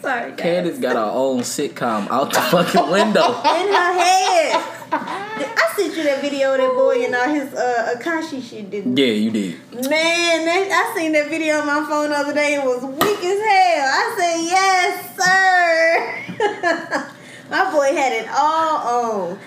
[0.04, 0.40] Sorry, guys.
[0.40, 3.24] Candace got her own sitcom out the fucking window.
[3.26, 4.62] In her head.
[4.92, 8.98] I sent you that video of that boy and all his uh, Akatsuki shit, didn't
[8.98, 9.54] Yeah, you did.
[9.72, 12.52] Man, that, I seen that video on my phone the other day.
[12.52, 13.88] It was weak as hell.
[13.88, 17.10] I said, yes, sir.
[17.50, 19.38] my boy had it all on.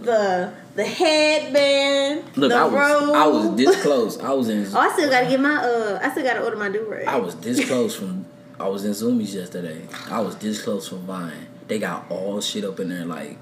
[0.00, 3.14] The the headband, Look, the I was robe.
[3.16, 4.18] I was this close.
[4.20, 5.98] I was in Oh, I still gotta get my uh.
[6.00, 7.08] I still gotta order my do rag.
[7.08, 8.24] I was this close from
[8.60, 9.82] I was in Zumiez yesterday.
[10.10, 11.46] I was this close from Vine.
[11.68, 13.36] They got all shit up in there like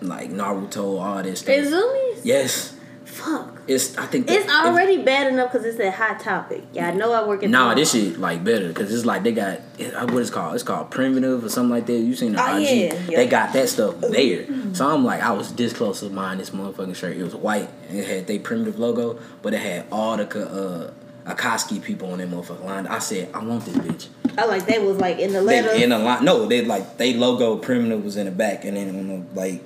[0.00, 1.54] like Naruto, all this stuff.
[1.56, 2.20] In Zumiez?
[2.24, 2.76] Yes.
[3.04, 3.60] Fuck.
[3.68, 6.62] It's I think It's that- already bad enough because it's a hot topic.
[6.72, 7.50] Yeah, I know I work at.
[7.50, 10.54] Nah, this shit like better because it's like they got uh, what it's called.
[10.54, 11.92] It's called primitive or something like that.
[11.98, 12.62] You seen the Oh, IG?
[12.62, 13.16] yeah, yeah.
[13.18, 14.46] They got that stuff there.
[14.74, 17.16] So I'm like, I was this close to buying this motherfucking shirt.
[17.16, 20.90] It was white and it had they primitive logo, but it had all the uh,
[21.26, 22.86] Akatsuki people on that motherfucking line.
[22.86, 24.08] I said, I want this bitch.
[24.38, 25.68] Oh, like they was like in the letter.
[25.68, 28.76] They, in the line, no, they like they logo primitive was in the back, and
[28.76, 29.62] then on the, like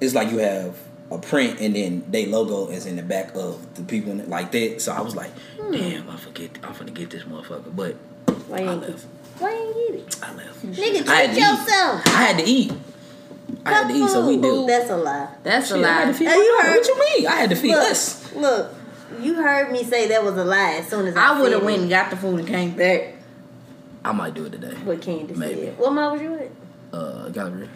[0.00, 0.76] it's like you have
[1.10, 4.28] a print, and then they logo is in the back of the people in it,
[4.28, 4.80] like that.
[4.80, 5.72] So I was like, Hmm.
[5.72, 7.94] damn, I forget, I'm gonna get this motherfucker, but
[8.48, 8.92] why I you ain't left.
[8.92, 10.22] get, why you ain't get it?
[10.22, 10.62] I left.
[10.66, 11.58] Nigga, I had treat to eat.
[11.58, 12.06] yourself.
[12.06, 12.72] I had to eat.
[13.66, 14.66] I had to eat, so we do.
[14.66, 15.28] That's a lie.
[15.42, 16.18] That's a Shit, I had to lie.
[16.18, 17.26] feed Hey, you heard- What you mean?
[17.26, 18.34] I had to feed Look, us.
[18.34, 18.74] look,
[19.20, 21.62] you heard me say that was a lie as soon as I, I would have
[21.62, 23.14] went and got the food and came back.
[24.04, 24.74] I might do it today.
[24.84, 25.60] What Candy Maybe.
[25.66, 25.78] said.
[25.78, 26.50] What mom was you at?
[26.92, 27.68] Uh, gallery.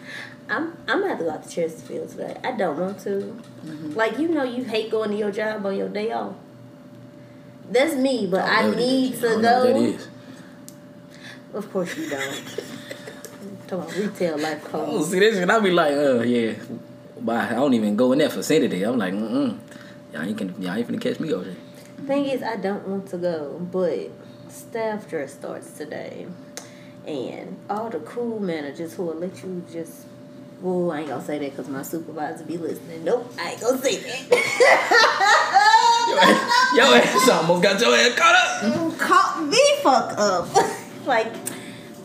[0.49, 2.37] I'm I'm gonna have to go out to Chesterfield today.
[2.43, 3.09] I don't want to.
[3.65, 3.93] Mm-hmm.
[3.93, 6.35] Like you know, you hate going to your job on your day off.
[7.69, 9.41] That's me, but I, know what it need to I go.
[9.41, 10.07] that is.
[11.53, 12.21] Of course you don't.
[13.67, 15.11] Talking about retail life Oh, codes.
[15.11, 16.53] see this shit, I be like, uh, yeah.
[17.21, 18.81] But I don't even go in that vicinity.
[18.83, 19.57] I'm like, mm mm.
[20.13, 21.55] Y'all ain't, can, y'all ain't finna catch me over there.
[22.07, 24.09] Thing is, I don't want to go, but
[24.47, 26.25] staff dress starts today,
[27.05, 30.05] and all the cool managers who will let you just.
[30.61, 33.05] Well, I ain't gonna say that because my supervisor be listening.
[33.05, 34.29] Nope, I ain't gonna say that.
[36.75, 38.97] Yo ass almost got your ass caught up.
[38.97, 40.49] Caught me fuck up.
[41.05, 41.31] like,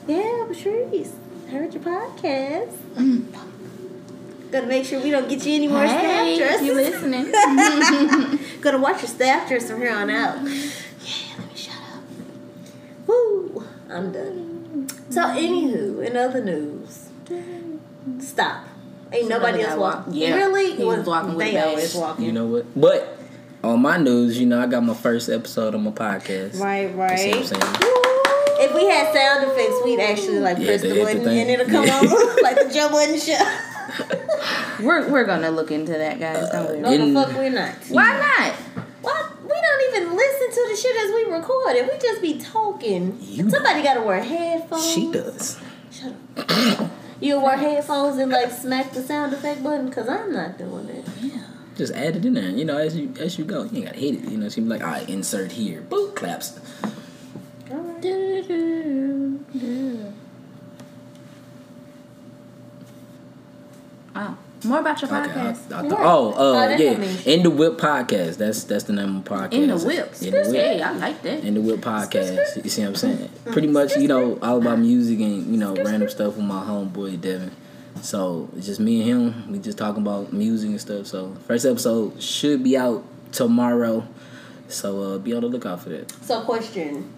[0.06, 1.12] yeah, Patrice,
[1.50, 2.76] heard your podcast.
[2.94, 3.26] Mm.
[4.54, 7.24] Gotta make sure we don't get you any more Hey, staff you listening?
[8.60, 10.36] Gonna watch your staff dress from here on out.
[10.36, 12.02] Yeah, let me shut up.
[13.08, 14.86] Woo, I'm done.
[15.10, 17.08] So, anywho, in other news,
[18.20, 18.66] stop.
[19.12, 20.12] Ain't nobody Another else walking.
[20.12, 20.76] walk- yeah, really?
[20.76, 22.24] he was walking with They always walking.
[22.24, 22.80] You know what?
[22.80, 23.18] But
[23.64, 26.60] on my news, you know, I got my first episode on my podcast.
[26.60, 27.18] Right, right.
[27.18, 27.74] see what I'm?
[28.56, 31.66] If we had sound effects, we'd actually like Yeah, press the the button and it'll
[31.66, 31.98] come Yeah.
[31.98, 32.06] on
[32.44, 33.70] like the Joe Budden show.
[34.80, 36.50] We're we're gonna look into that, guys.
[36.50, 36.80] Don't worry.
[36.80, 37.74] No, the fuck we're not.
[37.88, 38.54] Why not?
[39.02, 39.42] What?
[39.42, 41.90] We don't even listen to the shit as we record it.
[41.90, 43.18] We just be talking.
[43.20, 44.90] You Somebody got to wear headphones.
[44.90, 45.60] She does.
[45.90, 46.90] Shut up.
[47.20, 51.04] you wear headphones and like smack the sound effect button because I'm not doing it.
[51.20, 51.42] Yeah.
[51.76, 52.50] Just add it in there.
[52.50, 54.30] You know, as you as you go, you ain't gotta hit it.
[54.30, 56.58] You know, she be like, "I right, insert here." Boom, claps.
[57.70, 58.04] All right.
[64.16, 65.30] Oh, more about your Okay.
[65.30, 65.66] I, podcast.
[65.66, 66.00] I thought, What?
[66.00, 66.76] oh, uh, Oh, yeah.
[66.76, 67.26] don't mean shit.
[67.26, 68.36] In the Whip podcast.
[68.38, 69.52] That's that's the name of the podcast.
[69.52, 70.14] In the whip.
[70.22, 70.54] In the whip.
[70.54, 71.44] Hey, I like that.
[71.44, 72.62] In the Whip podcast.
[72.62, 73.30] You see what I'm saying?
[73.46, 77.20] Pretty much, you know, all about music and you know random stuff with my homeboy
[77.20, 77.50] Devin.
[78.02, 79.52] So it's just me and him.
[79.52, 81.06] We just talking about music and stuff.
[81.06, 84.06] So first episode should be out tomorrow.
[84.68, 86.10] So uh, be on the lookout for that.
[86.24, 87.12] So, question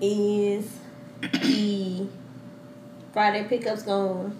[0.00, 0.66] is
[1.20, 2.06] the
[3.12, 4.34] Friday pickups going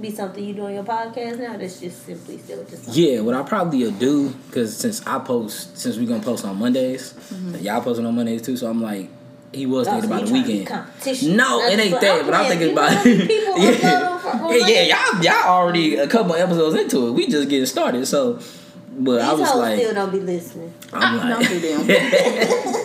[0.00, 1.56] be something you do on your podcast now?
[1.56, 3.02] That's just simply still just something?
[3.02, 6.58] Yeah, what I probably will do because since I post, since we gonna post on
[6.58, 7.56] Mondays, mm-hmm.
[7.56, 8.56] y'all posting on Mondays too.
[8.56, 9.08] So I'm like,
[9.52, 11.36] he was Oh, thinking so about the trying to be weekend.
[11.36, 12.24] No, That's it ain't that.
[12.24, 15.12] But I'm thinking about how many people upload yeah, yeah, yeah.
[15.12, 17.12] Y'all, y'all already a couple episodes into it.
[17.12, 18.06] We just getting started.
[18.06, 18.40] So,
[18.98, 20.72] but I was like, still don't be listening.
[20.92, 22.80] I'm ah, Don't like, do them.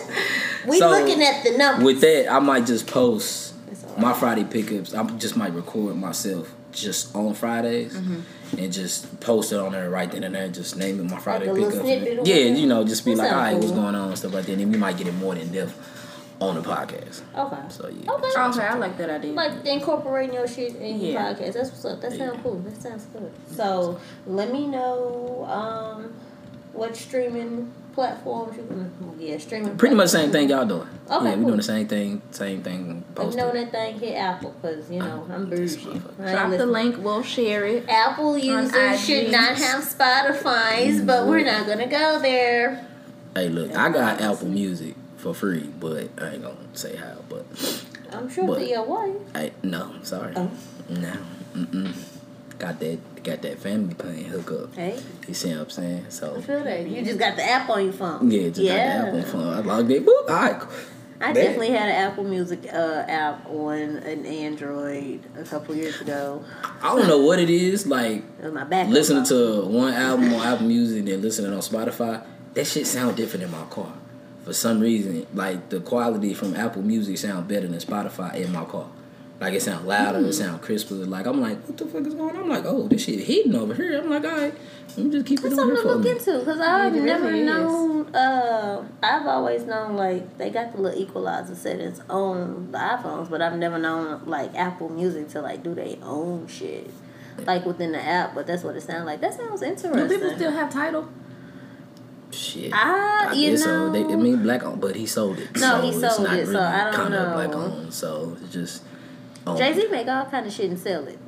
[0.68, 1.84] We So, looking at the numbers.
[1.84, 4.12] with that, I might just post It's my.
[4.12, 4.92] Friday pickups.
[4.94, 10.10] I just might record myself just on Fridays and just post it on there right
[10.10, 10.48] then and there.
[10.48, 11.86] Just name it my Friday a little pickups.
[11.86, 14.18] snippet or yeah, you know, just be like, all right, sound what's going on and
[14.18, 14.52] stuff like that.
[14.52, 15.96] And then we might get it more than depth
[16.40, 17.20] on the podcast.
[17.36, 17.56] Okay.
[17.68, 18.10] So yeah.
[18.12, 18.28] Okay.
[18.34, 19.32] that's okay, I like that idea.
[19.32, 21.34] Like incorporating your shit in your Yeah.
[21.34, 21.52] podcast.
[21.52, 22.00] That's what's up.
[22.00, 22.42] That sounds Yeah.
[22.42, 22.54] cool.
[22.60, 23.30] That sounds good.
[23.54, 26.14] So let me know um,
[26.72, 29.16] what streaming platforms you can.
[29.18, 29.76] Yeah, streaming.
[29.76, 30.88] Pretty much the same thing y'all doing.
[31.10, 31.44] Okay, yeah, we cool.
[31.46, 33.04] doing the same thing, same thing.
[33.16, 35.86] Let me know that thing hit Apple because you know I'm bougie.
[35.88, 36.96] I ain't Drop the link.
[36.98, 37.88] We'll share it.
[37.88, 42.86] Apple users should not have Spotify's, but we're not gonna go there.
[43.34, 47.16] Hey, look, I got Apple Music for free, but I ain't gonna say how.
[47.28, 47.44] But
[48.12, 49.16] I'm sure But- to your wife.
[49.34, 50.50] I no, sorry, Oh.
[50.88, 51.12] no,
[51.54, 51.92] mm-mm.
[52.60, 54.74] Got that, got that family plan hook up.
[54.76, 56.06] Hey, You see what I'm saying?
[56.10, 58.30] So I feel that you just got the app on your phone.
[58.30, 59.52] yeah, just got the Apple phone.
[59.54, 60.04] I logged in.
[60.04, 60.28] Boop.
[60.28, 60.62] All right.
[61.22, 61.34] I Damn.
[61.34, 66.44] definitely had an Apple Music uh, app on an Android a couple years ago.
[66.82, 67.86] I don't know what it is.
[67.86, 68.92] Like It my backup.
[68.92, 72.24] listening to one album on Apple Music and then listening on Spotify.
[72.54, 73.92] That shit sound different in my car.
[74.44, 78.64] For some reason, like the quality from Apple Music sound better than Spotify in my
[78.64, 78.86] car.
[79.40, 80.26] Like it sound louder, Hmm.
[80.26, 80.94] it sound crisper.
[80.96, 82.42] Like I'm like, what the fuck is going on?
[82.42, 83.98] I'm like, oh, this shit hitting over here.
[83.98, 84.54] I'm like, all right,
[84.96, 86.26] let me just keep it That's on here something to for look minute.
[86.28, 87.46] into because I've It really never is.
[87.46, 88.14] known.
[88.14, 93.40] Uh, I've always known like they got the little equalizer settings on the iPhones, but
[93.40, 96.90] I've never known like Apple Music to like do their own shit
[97.46, 98.34] like within the app.
[98.34, 99.22] But that's what it sounds like.
[99.22, 100.06] That sounds interesting.
[100.06, 101.08] Do people still have Tidal?
[102.30, 102.72] Shit.
[102.72, 103.92] I, I you guess know, so.
[103.92, 105.48] They, I mean, black owned, but he sold it.
[105.56, 107.34] No, so he it's sold not it, so I don't kinda know.
[107.34, 107.94] black owned.
[107.94, 108.82] So it's just.
[109.56, 111.18] Jay Z make all kind of shit and sell it.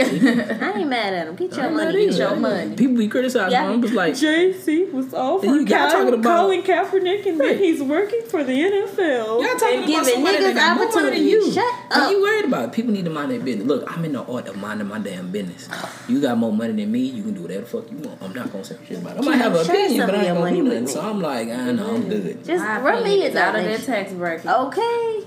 [0.00, 1.36] I ain't mad at him.
[1.36, 2.06] Get your I'm money.
[2.06, 2.76] Get your money.
[2.76, 3.66] People be criticizing Yeah.
[3.66, 3.72] him.
[3.72, 7.38] I'm just like, Jay Z was offered You- y'all Kyle- talking about- Colin Kaepernick, and
[7.38, 7.48] Right.
[7.50, 9.42] then he's working for the NFL.
[9.42, 11.20] Y'all talking And about giving somebody niggas that got more money than opportunity.
[11.30, 11.52] you.
[11.52, 12.10] Shut What up.
[12.10, 12.72] you worried about?
[12.72, 13.66] People need to mind their business.
[13.66, 15.68] Look, I'm in the art of minding my damn business.
[16.08, 17.00] You got more money than me.
[17.00, 18.18] You can do whatever the fuck you want.
[18.22, 19.22] I'm not gonna say shit about it.
[19.22, 20.86] I might have an opinion, but I of ain't your gonna do nothing.
[20.88, 22.44] So I'm like, I know I'm good.
[22.44, 23.86] Just My run me is out of their donation.
[23.94, 24.46] tax bracket.
[24.46, 25.18] Okay.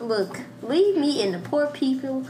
[0.00, 2.24] Look, leave me in the poor people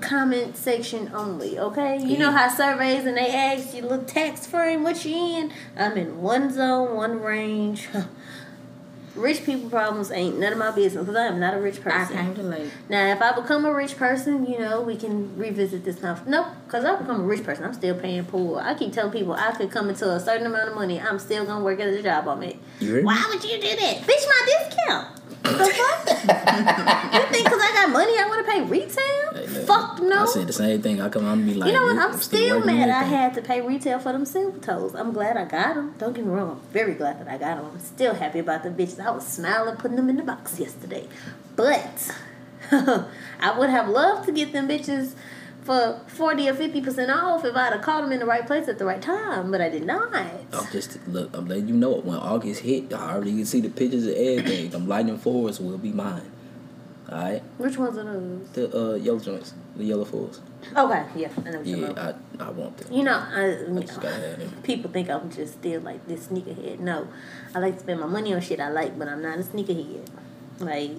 [0.00, 1.98] comment section only, okay?
[2.02, 5.52] You know how surveys and they ask you look tax frame what you in?
[5.76, 7.88] I'm in one zone, one range.
[9.14, 12.16] rich people problems ain't none of my business because I am not a rich person.
[12.16, 12.70] I came too late.
[12.88, 16.20] Now, if I become a rich person, you know, we can revisit this now.
[16.26, 18.60] Nope, because I become a rich person, I'm still paying poor.
[18.60, 21.44] I keep telling people I could come into a certain amount of money, I'm still
[21.44, 22.56] gonna work at the job I'm at.
[22.80, 23.02] Me?
[23.02, 24.02] Why would you do that?
[24.02, 25.19] Bitch, my discount.
[25.30, 29.32] You think because I got money I want to pay retail?
[29.32, 30.22] Hey, look, Fuck no.
[30.22, 31.00] I said the same thing.
[31.00, 31.96] I come and be like, you know what?
[31.96, 34.94] "Look, I'm still working mad I had to pay retail for them silver toes.
[34.94, 35.94] I'm glad I got them.
[35.98, 36.50] Don't get me wrong.
[36.50, 37.66] I'm very glad that I got them.
[37.72, 39.00] I'm still happy about the bitches.
[39.00, 41.06] I was smiling putting them in the box yesterday.
[41.56, 42.14] But
[42.70, 45.14] I would have loved to get them bitches
[45.70, 48.78] for 40 or 50% off if I'd have caught them in the right place at
[48.80, 49.52] the right time.
[49.52, 50.12] But I did not.
[50.12, 51.30] I'm just look.
[51.32, 54.70] I'm letting you know when August hit, I already can see the pictures of everything.
[54.70, 56.28] Them lightning forwards will be mine.
[57.08, 58.48] All right, Which ones are those?
[58.50, 60.40] the uh, yellow joints, the yellow fours.
[60.76, 62.14] Okay, yeah, I know what Yeah.
[62.38, 62.92] I I want them.
[62.92, 64.52] You know, I, I just gotta have them.
[64.62, 66.78] people think I'm just still like this sneakerhead.
[66.80, 67.06] No,
[67.54, 70.08] I like to spend my money on shit I like, but I'm not a sneakerhead.
[70.60, 70.92] Like,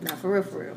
[0.00, 0.76] not for real, for real.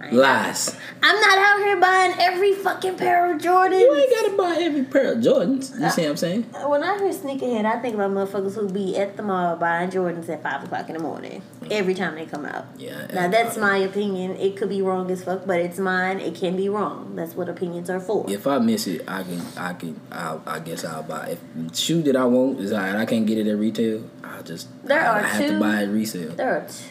[0.00, 0.76] I ain't- Lies.
[1.02, 3.80] I'm not out here buying every fucking pair of Jordans.
[3.80, 5.76] You ain't gotta buy every pair of Jordans.
[5.78, 6.42] You uh, see what I'm saying?
[6.66, 10.28] When I hear sneakerhead, I think about motherfuckers who be at the mall buying Jordans
[10.28, 12.66] at five o'clock in the morning every time they come out.
[12.78, 13.06] Yeah.
[13.12, 14.36] Now that's my opinion.
[14.36, 16.20] It could be wrong as fuck, but it's mine.
[16.20, 17.14] It can be wrong.
[17.16, 18.24] That's what opinions are for.
[18.30, 21.30] If I miss it, I can, I can, I'll, I guess I'll buy.
[21.30, 24.08] If the shoe that I want is alright, I can't get it at retail.
[24.22, 26.30] I'll just, There I, are I have two- to buy it resale.
[26.36, 26.84] There are t-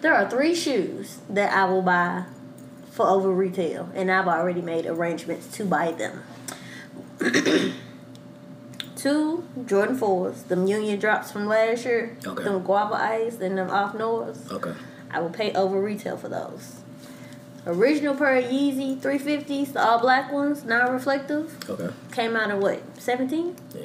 [0.00, 2.24] there are three shoes that I will buy
[2.98, 6.24] for over retail, and I've already made arrangements to buy them.
[8.96, 12.42] Two Jordan fours, them Union drops from last year, Okay.
[12.42, 14.50] them guava ice and them off Norths.
[14.50, 14.72] Okay.
[15.12, 16.80] I will pay over retail for those.
[17.64, 21.90] Original pair of Yeezy 350s, the all black ones, non reflective, Okay.
[22.10, 23.54] came out in what, 17?
[23.76, 23.82] Yeah.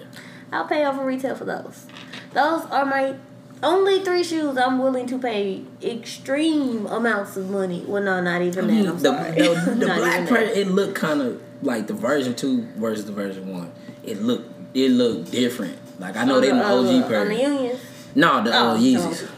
[0.52, 1.86] I'll pay over retail for those.
[2.34, 3.18] Those are my
[3.64, 7.84] only three shoes I'm willing to pay extreme amounts of money.
[7.88, 8.88] Well, no, not even that.
[8.90, 9.32] I'm the, sorry.
[9.32, 10.58] the, the black that.
[10.58, 13.72] it looked kind of like the version two versus the version one.
[14.04, 15.78] It looked, it looked different.
[16.00, 17.26] Like I know they the Uh, OG On pair.
[17.28, 17.80] the Unions.
[18.16, 19.24] No, the uh, Oh, Yeezys.
[19.24, 19.30] no.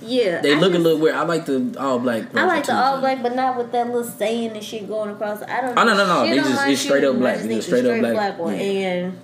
[0.00, 0.40] Yeah.
[0.40, 1.16] They I look a little weird.
[1.16, 2.34] I like the all black.
[2.36, 5.42] I like the all black, but not with that little saying and shit going across.
[5.42, 5.76] I don't.
[5.78, 6.28] Oh, no, no, no.
[6.30, 7.34] They just- it's straight up black.
[7.36, 8.38] Just It's need straight up black.
[8.38, 8.60] one, Yeah.
[8.60, 9.18] and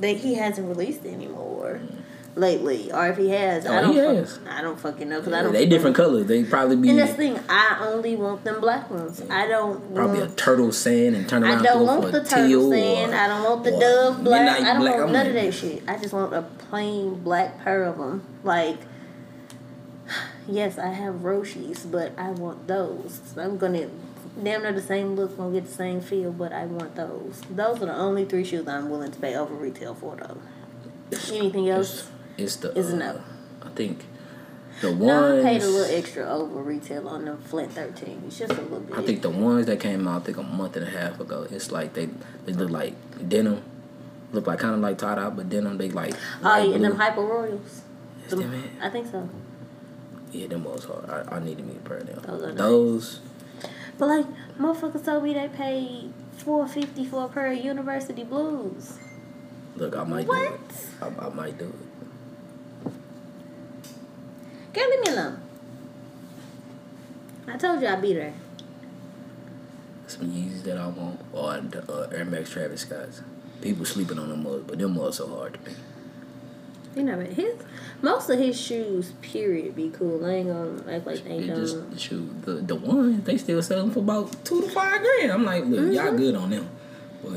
[0.00, 1.45] that he hasn't released anymore
[2.36, 3.92] lately, or if he has, I Oh, don't.
[3.94, 4.38] he fuck- has.
[4.48, 5.52] I don't fucking know because I Yeah, don't.
[5.54, 6.26] they different colors.
[6.26, 7.40] They probably be And that's the thing.
[7.48, 9.22] I only want them black ones.
[9.30, 11.60] I don't probably a turtle sand and turn around.
[11.60, 13.12] I don't want the turtle sand.
[13.12, 14.60] or- I don't want the dove black.
[14.60, 14.94] I don't black.
[14.96, 15.82] want I'm none of that shit.
[15.88, 18.22] I just want a plain black pair of them.
[18.44, 18.76] Like,
[20.48, 23.20] yes, I have Roshis, but I want those.
[23.36, 23.88] I'm gonna
[24.42, 27.40] damn near the same look, gonna get the same feel, but I want those.
[27.50, 30.36] Those are the only three shoes I'm willing to pay over retail for, though.
[31.32, 32.08] Anything else?
[32.38, 32.76] It's the.
[32.78, 33.22] Is uh, no.
[33.62, 34.04] I think
[34.80, 35.02] the ones.
[35.02, 38.24] No, I paid a little extra over retail on the Flint 13.
[38.26, 38.96] It's just a little bit.
[38.96, 41.46] I think the ones that came out, I think a month and a half ago.
[41.50, 42.08] It's like they
[42.44, 42.94] they look like
[43.28, 43.62] denim,
[44.32, 45.78] look like kind of like tie dye, but denim.
[45.78, 46.14] They like.
[46.42, 46.94] Oh, yeah, them blue.
[46.94, 47.82] Hyper Royals.
[48.28, 48.70] Them- them it?
[48.82, 49.28] I think so.
[50.32, 51.08] Yeah, them was hard.
[51.08, 52.20] I, I needed me a pair of them.
[52.26, 52.58] Those are nice.
[52.58, 53.20] Those.
[53.98, 54.26] But like,
[54.58, 58.98] motherfuckers told me they paid four fifty for a pair of University Blues.
[59.76, 60.48] Look, I might What?
[60.48, 61.14] do it.
[61.20, 61.74] I, I might do it.
[64.76, 65.40] Girl, leave me alone.
[67.48, 68.34] I told you I'd be there.
[70.06, 73.22] Some Yeezys that I want, or the uh, Air Max Travis Scotts.
[73.62, 75.74] People sleeping on them mugs, but them mugs so hard to pick.
[76.94, 77.54] You know, but his
[78.02, 80.24] most of his shoes, period, be cool.
[80.26, 83.62] I ain't gonna act like they It just the shoe, the the ones they still
[83.62, 85.32] sell them for about two to five grand.
[85.32, 86.16] I'm like, look, y'all Mhm.
[86.18, 86.68] good on them,
[87.24, 87.32] but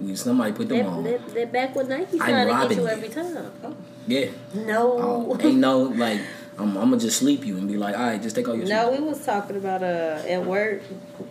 [0.00, 1.04] we somebody put them They, on.
[1.04, 2.88] they, they're back with Nike trying to get you you.
[2.88, 3.50] every time.
[3.64, 3.74] Oh,
[4.06, 4.92] Yeah, no.
[5.32, 6.20] oh, ain't no like
[6.58, 8.66] I'm, I'm gonna just sleep you and be like, all right, just take all your
[8.66, 9.00] No, shoes.
[9.00, 10.82] we was talking about uh at work.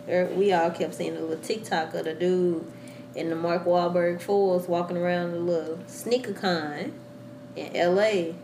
[0.08, 2.66] er, We all kept seeing a little TikTok of the dude
[3.14, 6.92] in the Mark Wahlberg fours walking around the little sneaker con
[7.54, 8.34] in L.A.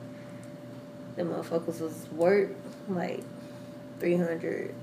[1.16, 2.50] The motherfuckers was worth
[2.88, 3.22] like
[3.98, 4.74] three hundred.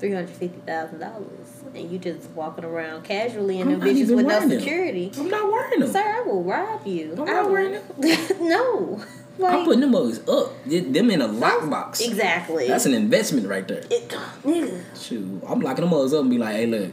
[0.00, 1.26] Three hundred fifty thousand dollars,
[1.74, 4.58] and you just walking around casually in I'm bitches with no wearing them.
[4.58, 5.12] security.
[5.18, 5.90] I'm not wearing them.
[5.92, 7.14] Sir, I will rob you.
[7.18, 7.82] I'm not wearing
[8.40, 9.04] no,
[9.48, 10.52] I'm putting them mugs up.
[10.64, 12.00] Them in a lockbox.
[12.06, 12.68] exactly.
[12.68, 13.84] That's an investment right there.
[13.90, 14.08] it,
[14.44, 14.82] nigga.
[15.00, 16.92] Shoot, I'm locking them mugs up and be like, hey, look,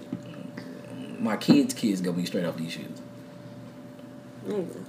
[1.20, 3.02] my kids' kids gonna be straight off these shoes.
[4.46, 4.84] Nigga.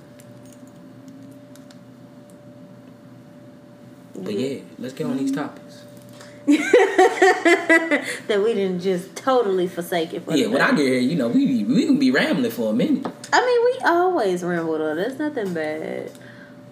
[4.15, 4.39] But mm-hmm.
[4.39, 5.85] yeah, let's get on these topics.
[6.49, 11.29] that we didn't just totally forsake it for Yeah, when I get here, you know,
[11.29, 13.07] we we can be rambling for a minute.
[13.33, 14.95] I mean, we always ramble though.
[14.95, 16.11] That's nothing bad.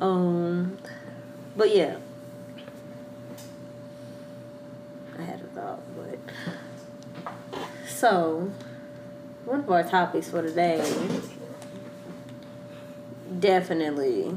[0.00, 0.78] Um,
[1.56, 1.96] but yeah,
[5.18, 6.18] I had a thought, but
[7.88, 8.52] so
[9.44, 10.84] one of our topics for today,
[13.38, 14.36] definitely.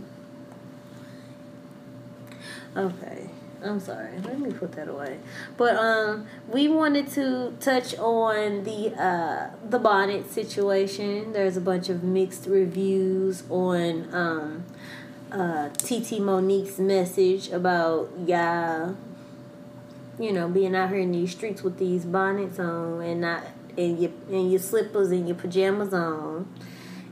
[2.77, 3.29] Okay.
[3.61, 4.17] I'm sorry.
[4.23, 5.19] Let me put that away.
[5.57, 11.33] But um, we wanted to touch on the uh the bonnet situation.
[11.33, 14.65] There's a bunch of mixed reviews on um
[15.31, 18.95] uh TT Monique's message about y'all,
[20.19, 23.43] you know, being out here in these streets with these bonnets on and not
[23.77, 26.47] and your and your slippers and your pajamas on.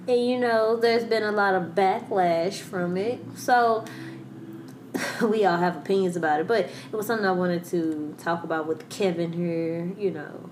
[0.08, 3.20] And you know, there's been a lot of backlash from it.
[3.36, 3.86] So
[5.22, 8.68] we all have opinions about it, but it was something I wanted to talk about
[8.68, 9.92] with Kevin here.
[9.98, 10.50] You know,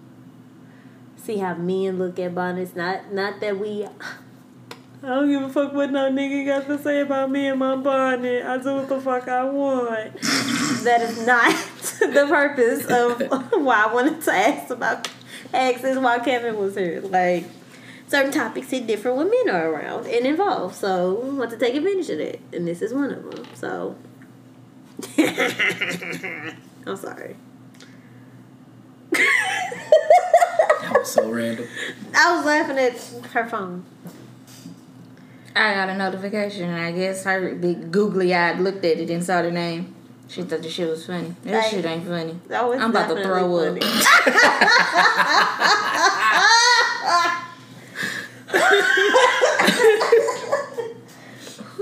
[1.17, 2.75] see how men look at bonnets.
[2.75, 3.87] Not not that we.
[5.05, 7.75] I don't give a fuck what no nigga got to say about me and my
[7.75, 8.43] bonnet.
[8.43, 10.19] I do what the fuck I want.
[10.83, 11.51] That is not
[11.99, 13.21] the purpose of
[13.63, 15.07] why I wanted to ask about
[15.53, 17.01] ask this while Kevin was here.
[17.01, 17.45] Like
[18.07, 20.73] certain topics hit different when men are around and involved.
[20.73, 23.45] So we want to take advantage of that, and this is one of them.
[23.53, 23.95] So
[25.19, 27.35] I'm sorry.
[29.11, 31.67] That was so random.
[32.15, 32.97] I was laughing at
[33.33, 33.85] her phone.
[35.55, 39.23] I got a notification, and I guess her big googly eyed looked at it and
[39.23, 39.95] saw the name.
[40.27, 41.33] She thought the shit was funny.
[41.43, 41.69] That Hey.
[41.77, 42.39] shit ain't funny.
[42.47, 43.79] That I'm about to throw up.
[43.79, 45.05] definitely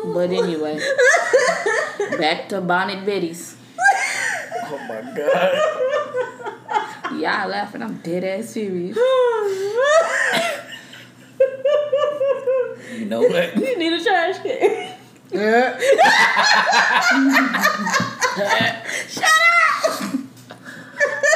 [0.06, 0.80] But anyway,
[2.20, 3.56] back to Bonnet Betty's.
[4.66, 5.54] Oh my god.
[7.20, 7.82] Y'all laughing?
[7.82, 8.98] I'm dead ass serious.
[12.98, 13.56] You know what?
[13.64, 14.94] You need a trash can.
[19.10, 20.20] Shut up!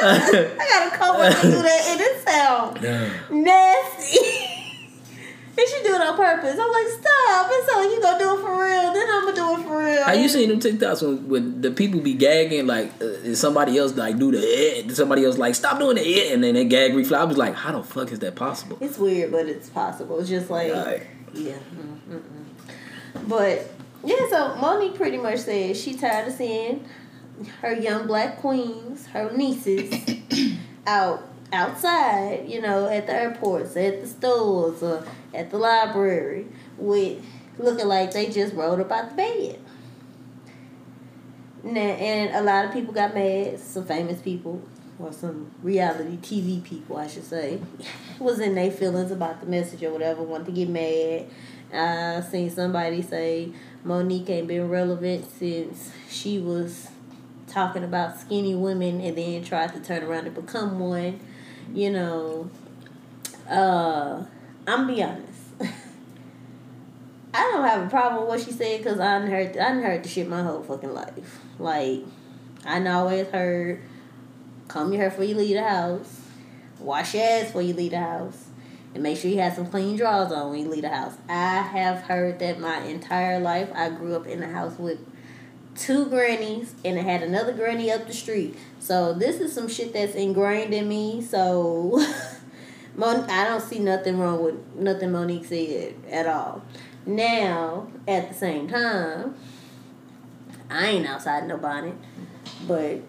[0.00, 2.80] I gotta come when you do that, and it sound
[3.30, 4.18] nasty.
[5.58, 6.56] and she do it on purpose.
[6.60, 7.48] I'm like, stop!
[7.50, 8.92] It's sound like you gonna do it for real.
[8.92, 10.04] Then I'm gonna do it for real.
[10.04, 13.76] How you seen them TikToks when, when the people be gagging like uh, and somebody
[13.78, 16.64] else like do the eh, somebody else like stop doing the eh, and then they
[16.64, 17.18] gag refly.
[17.18, 18.78] I was like, how the fuck is that possible?
[18.80, 20.18] It's weird, but it's possible.
[20.20, 21.52] It's just like, Like, yeah.
[21.54, 23.28] mm, mm, mm.
[23.28, 23.70] But
[24.04, 26.84] yeah, so Monique pretty much said she tired of seeing
[27.60, 29.92] her young black queens, her nieces,
[30.86, 35.04] out outside, you know, at the airports, at the stores, or
[35.34, 37.24] at the library, with
[37.58, 39.58] looking like they just rolled up out the bed.
[41.76, 43.58] And a lot of people got mad.
[43.58, 44.62] Some famous people,
[44.98, 47.60] or some reality TV people, I should say,
[48.18, 50.22] was in their feelings about the message or whatever.
[50.22, 51.26] Wanted to get mad.
[51.72, 53.52] I seen somebody say
[53.84, 56.88] Monique ain't been relevant since she was
[57.46, 61.20] talking about skinny women and then tried to turn around and become one.
[61.74, 62.50] You know,
[63.48, 64.24] uh,
[64.66, 65.27] I'm be honest.
[67.38, 70.08] I don't have a problem with what she said because I heard I heard the
[70.08, 71.38] shit my whole fucking life.
[71.60, 72.00] Like
[72.66, 73.80] I always heard,
[74.66, 76.20] comb your hair before you leave the house,
[76.80, 78.46] wash your ass before you leave the house,
[78.92, 81.14] and make sure you have some clean drawers on when you leave the house.
[81.28, 83.70] I have heard that my entire life.
[83.72, 84.98] I grew up in a house with
[85.76, 88.56] two grannies and I had another granny up the street.
[88.80, 91.22] So this is some shit that's ingrained in me.
[91.22, 92.04] So
[92.96, 96.62] Mon- I don't see nothing wrong with nothing Monique said at all.
[97.06, 99.34] Now, at the same time,
[100.70, 101.94] I ain't outside no bonnet,
[102.66, 103.00] but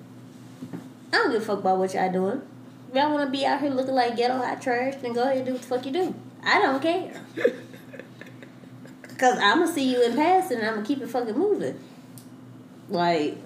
[1.11, 2.41] I don't give a fuck about what y'all doing.
[2.89, 5.37] If y'all want to be out here looking like ghetto hot trash, then go ahead
[5.37, 6.15] and do what the fuck you do.
[6.43, 7.21] I don't care.
[9.17, 11.77] Cause I'm gonna see you in passing and I'm gonna keep it fucking moving.
[12.87, 13.37] Like,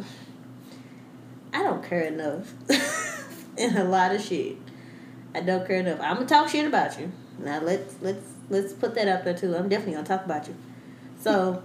[1.51, 2.53] I don't care enough
[3.57, 4.57] in a lot of shit.
[5.33, 5.99] I don't care enough.
[5.99, 7.11] I'm gonna talk shit about you.
[7.39, 9.55] Now let's let's let's put that out there too.
[9.55, 10.55] I'm definitely gonna talk about you.
[11.19, 11.63] So,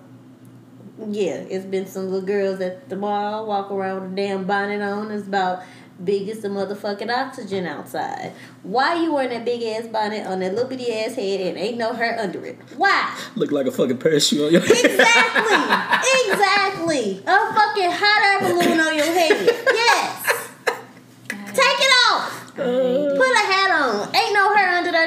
[1.08, 4.80] yeah, it's been some little girls at the mall walk around with a damn bonnet
[4.82, 5.10] on.
[5.10, 5.62] It's about
[6.02, 8.32] big as the motherfucking oxygen outside.
[8.62, 11.76] Why you wearing that big ass bonnet on that little bitty ass head and ain't
[11.76, 12.58] no hair under it?
[12.76, 13.18] Why?
[13.34, 14.70] look like a fucking parachute on your head.
[14.70, 16.28] Exactly.
[16.32, 17.22] exactly.
[17.26, 19.30] A fucking hot air balloon on your head.
[19.74, 20.50] Yes.
[21.28, 22.54] Take it off.
[22.54, 24.14] Put a hat on.
[24.14, 24.27] Ain't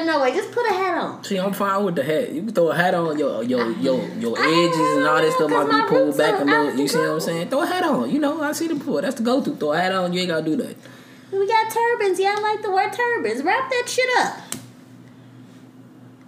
[0.00, 0.34] under there no way.
[0.34, 1.24] Just put a hat on.
[1.24, 2.32] See, I'm fine with the hat.
[2.32, 5.50] You can throw a hat on your your your your edges and all that stuff
[5.50, 6.74] might be pulled back a little.
[6.74, 7.48] You see what I'm saying?
[7.50, 8.10] Throw a hat on.
[8.10, 9.00] You know, I see the pool.
[9.00, 9.54] That's the go to.
[9.56, 10.12] Throw a hat on.
[10.12, 10.76] You ain't gotta do that.
[11.32, 12.18] We got turbans.
[12.18, 13.42] Y'all like to wear turbans.
[13.42, 14.36] Wrap that shit up.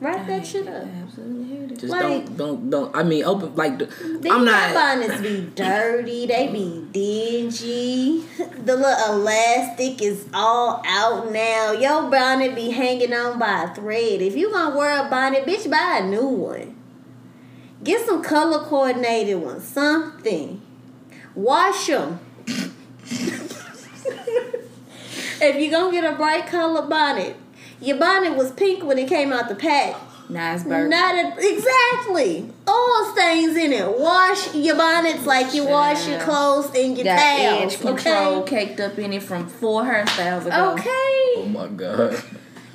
[0.05, 0.85] Wrap that shit up.
[1.03, 1.79] Absolutely hate it.
[1.79, 2.95] Just Like- don't don't don't.
[2.95, 4.75] I mean, open like the, These I'm not.
[4.75, 6.27] bonnets be dirty.
[6.27, 8.23] They be dingy.
[8.39, 11.73] The little elastic is all out now.
[11.73, 14.21] Your bonnet be hanging on by a thread.
[14.21, 16.77] If you gonna wear a bonnet, bitch, buy a new one.
[17.83, 19.65] Get some color coordinated ones.
[19.65, 20.61] Something.
[21.35, 22.21] Wash them.
[25.41, 27.37] if you gonna get a bright color bonnet,
[27.81, 29.97] your bonnet was pink when it came out the pack.
[30.31, 30.89] Nice burp.
[30.89, 32.51] Not a, exactly.
[32.67, 33.99] All stains in it.
[33.99, 37.75] Wash your bonnets like you wash your clothes and your Got towels.
[37.75, 38.67] edge control Okay.
[38.67, 40.77] caked up in it from four hairstyles ago.
[41.37, 42.15] Oh my god.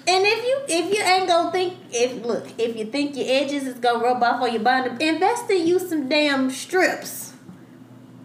[0.07, 3.63] And if you if you ain't gonna think if look if you think your edges
[3.65, 7.28] is gonna rub off on your bonnet, invest in you some damn strips.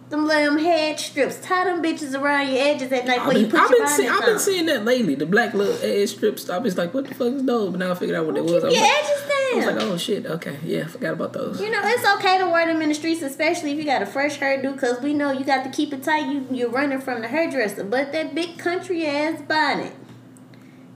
[0.09, 1.39] Them little head strips.
[1.41, 3.85] Tie them bitches around your edges at night I've before you put I've your been,
[3.85, 4.25] bonnets see, I've on.
[4.25, 5.15] been seeing that lately.
[5.15, 6.47] The black little ass strips.
[6.49, 7.71] I was like, what the fuck is those?
[7.71, 8.53] But now I figured out what it was.
[8.53, 11.13] Keep I was your like, edges I was like, oh shit, okay, yeah, I forgot
[11.13, 11.61] about those.
[11.61, 14.05] You know, it's okay to wear them in the streets, especially if you got a
[14.05, 16.27] fresh hairdo, because we know you got to keep it tight.
[16.31, 17.83] You, you're running from the hairdresser.
[17.83, 19.93] But that big country ass bonnet.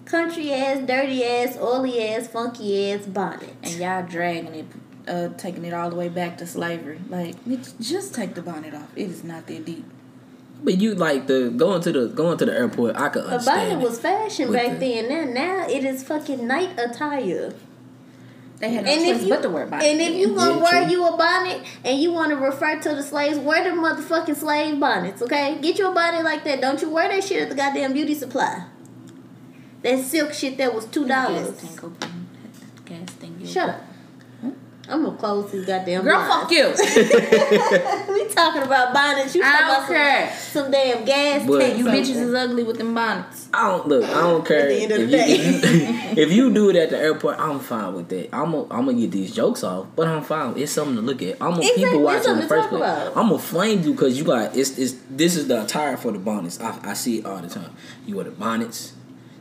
[0.06, 3.56] Country ass, dirty ass, oily ass, funky ass bonnet.
[3.64, 4.66] And y'all dragging it,
[5.10, 7.00] uh, taking it all the way back to slavery.
[7.10, 7.36] Like,
[7.80, 8.90] just take the bonnet off.
[8.96, 9.84] It is not that deep.
[10.64, 12.96] But you like the going to the going to the airport.
[12.98, 13.70] I could A understand.
[13.72, 15.34] bonnet was fashion back the- then.
[15.34, 17.54] Now, now it is fucking night attire.
[18.60, 19.86] They had no And if choice you but to wear bonnet.
[19.86, 20.92] and if you gonna Yeah, wear true.
[20.92, 24.78] you a bonnet and you want to refer to the slaves, wear the motherfucking slave
[24.82, 25.58] bonnets, okay?
[25.62, 26.60] Get you a bonnet like that.
[26.60, 28.66] Don't you wear that shit at the goddamn beauty supply.
[29.82, 31.52] That silk shit that was two dollars.
[31.52, 32.28] Gas tank open.
[32.84, 33.46] Gas tank.
[33.46, 33.82] Shut up.
[34.92, 36.34] I'm gonna close these goddamn Girl, blinds.
[36.34, 36.68] fuck you.
[38.14, 39.36] we talking about bonnets.
[39.36, 40.38] You I talking don't about some, care.
[40.38, 41.78] some damn gas But- tanks.
[41.80, 43.48] You over bitches is ugly with them bonnets.
[43.54, 44.04] I don't look.
[44.04, 45.36] I don't care At the if end of you, the day.
[46.18, 47.40] you if you do it at the airport.
[47.40, 48.30] I'm fine with that.
[48.34, 50.58] I'm gonna I'm gonna get these jokes off, but I'm fine.
[50.58, 51.42] It's something to look at.
[51.42, 52.82] I'm gonna Exactly, people it's watching in the first place.
[52.82, 53.08] about.
[53.18, 56.20] I'm gonna flame you because you got it's it's this is the attire for the
[56.20, 56.60] bonnets.
[56.60, 57.72] I, I see it all the time.
[58.06, 58.94] You wear the bonnets.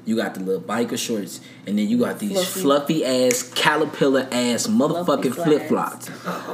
[0.09, 3.05] You got the little biker shorts, and then you got these fluffy, Fluffy.
[3.05, 6.09] ass caterpillar ass motherfucking flip flops,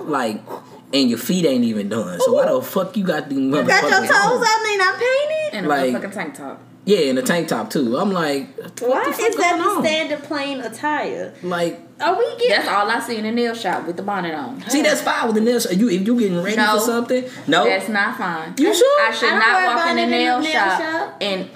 [0.07, 0.41] like,
[0.93, 2.19] and your feet ain't even done.
[2.19, 3.63] So why the fuck you got these motherfuckers?
[3.63, 4.45] You got your toes on?
[4.45, 5.51] out and they not painted?
[5.53, 6.61] And a Like- motherfucking tank top.
[6.87, 7.97] Yeah, and a tank top too.
[7.97, 9.85] I'm like, what Why the fuck is that going the on?
[9.85, 11.33] standard plain attire?
[11.43, 14.35] Like, Are we getting That's all I see in the nail shop with the bonnet
[14.35, 14.63] on.
[14.69, 15.73] see, that's fine with the nails.
[15.73, 16.75] You if you getting ready No.
[16.81, 18.53] for something, no, That's not fine.
[18.59, 19.09] You sure?
[19.09, 21.17] I should I don't walk in the nail, nail shop, shop.
[21.23, 21.49] and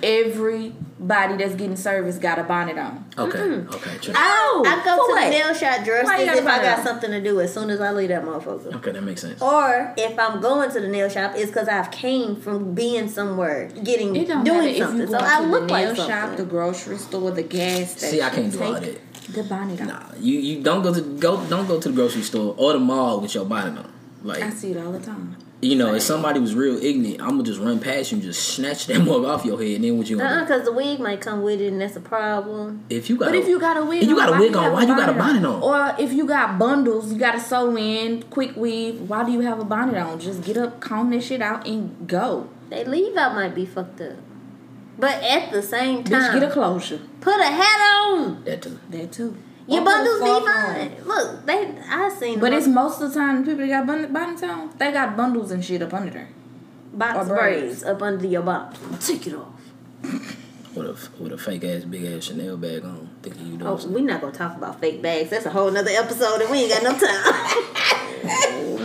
[1.01, 3.05] everybody that's getting service got a bonnet on.
[3.17, 4.15] okay, okay, true.
[4.17, 5.25] I, oh, I go to what?
[5.25, 6.85] the nail shop dressed as if I find got out?
[6.85, 8.75] something to do as soon as I leave that motherfucker.
[8.77, 9.41] okay, that makes sense.
[9.41, 13.69] Or if I'm going to the nail shop, it's because I've came from being somewhere,
[13.85, 15.07] getting It don't matter doing something.
[15.07, 16.37] go So to I the look nail like shop, something.
[16.45, 18.09] the grocery store, the gas station.
[18.09, 18.99] See, I can't do all that.
[19.33, 19.87] The bonnet on.
[19.89, 22.79] Nah, you you don't go to go don't go to the grocery store or the
[22.79, 23.93] mall with your bonnet on.
[24.25, 25.37] Like, I see it all the time.
[25.61, 28.49] You know, if somebody was real ignorant, I'm gonna just run past you and just
[28.55, 29.77] snatch that mug off your head.
[29.77, 30.41] And then what you Uh-uh, gonna do?
[30.41, 32.85] Uh-uh, because the wig might come with it, and that's a problem.
[32.91, 34.41] If you got, But a, if you got a wig, if you on, got a
[34.41, 35.63] wig on, why you got a bonnet on?
[35.63, 39.01] Or if you got bundles, you got to sew in, quick weave.
[39.03, 40.21] Why do you have a bonnet on?
[40.21, 42.49] Just get up, comb that shit out, and go.
[42.71, 44.17] They leave out might be fucked up.
[44.99, 47.01] But at the same time, Bitch, time, get a closure.
[47.21, 48.45] put a hat on.
[48.45, 48.79] that too.
[48.91, 49.37] That too.
[49.69, 50.75] Your Or put a bundles be scarf on.
[50.75, 51.05] fine.
[51.07, 53.87] Look, they I seen them But them it's most of the time people that got
[53.87, 56.29] bun- bonnets on, they got bundles and shit up under there.
[56.93, 57.61] box or braids.
[57.61, 58.97] braids up under your bottom.
[58.99, 59.53] Take it off.
[60.75, 63.89] With a with a fake ass big ass Chanel bag on, thinking you doing Oh,
[63.89, 65.31] we're not gonna talk about fake bags.
[65.31, 68.05] That's a whole nother episode, and we ain't got no time.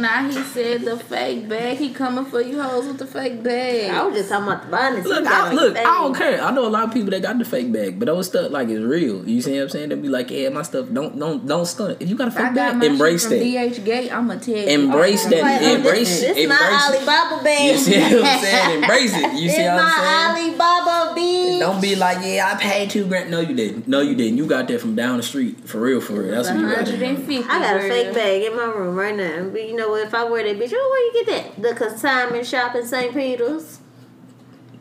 [0.03, 1.77] Now he said the fake bag.
[1.77, 3.89] He coming for you hoes with the fake bag.
[3.89, 5.07] I was just talking about the bonnets.
[5.07, 6.41] Look, I, look, I don't care.
[6.43, 8.69] I know a lot of people that got the fake bag, but those stuff like
[8.69, 9.27] is real.
[9.27, 9.89] You see what I'm saying?
[9.89, 12.01] They'll be like, yeah, my stuff don't don't don't stunt.
[12.01, 13.75] If you got a fake got bag, my embrace shit that.
[13.77, 14.11] DH Gate.
[14.11, 14.63] I'ma tell you.
[14.63, 15.41] Embrace that.
[15.41, 17.71] Like, embrace this, this embrace my Alibaba bag.
[17.71, 18.77] You see what I'm saying?
[18.83, 19.33] Embrace it.
[19.33, 20.49] You this see what I'm my saying?
[20.49, 21.59] Alibaba bag.
[21.59, 23.31] Don't be like, yeah, I paid two grand.
[23.31, 23.87] No, you didn't.
[23.87, 24.32] No, you didn't.
[24.38, 25.67] You got that from down the street.
[25.67, 26.31] For real, for real.
[26.31, 26.88] That's what you got.
[26.88, 27.38] Hundred and fifty.
[27.38, 29.49] I got a fake bag in my room right now.
[29.49, 30.07] But you know what?
[30.07, 31.61] If I wear that bitch, oh, where you get that?
[31.61, 33.13] The consignment shop in St.
[33.13, 33.79] Peter's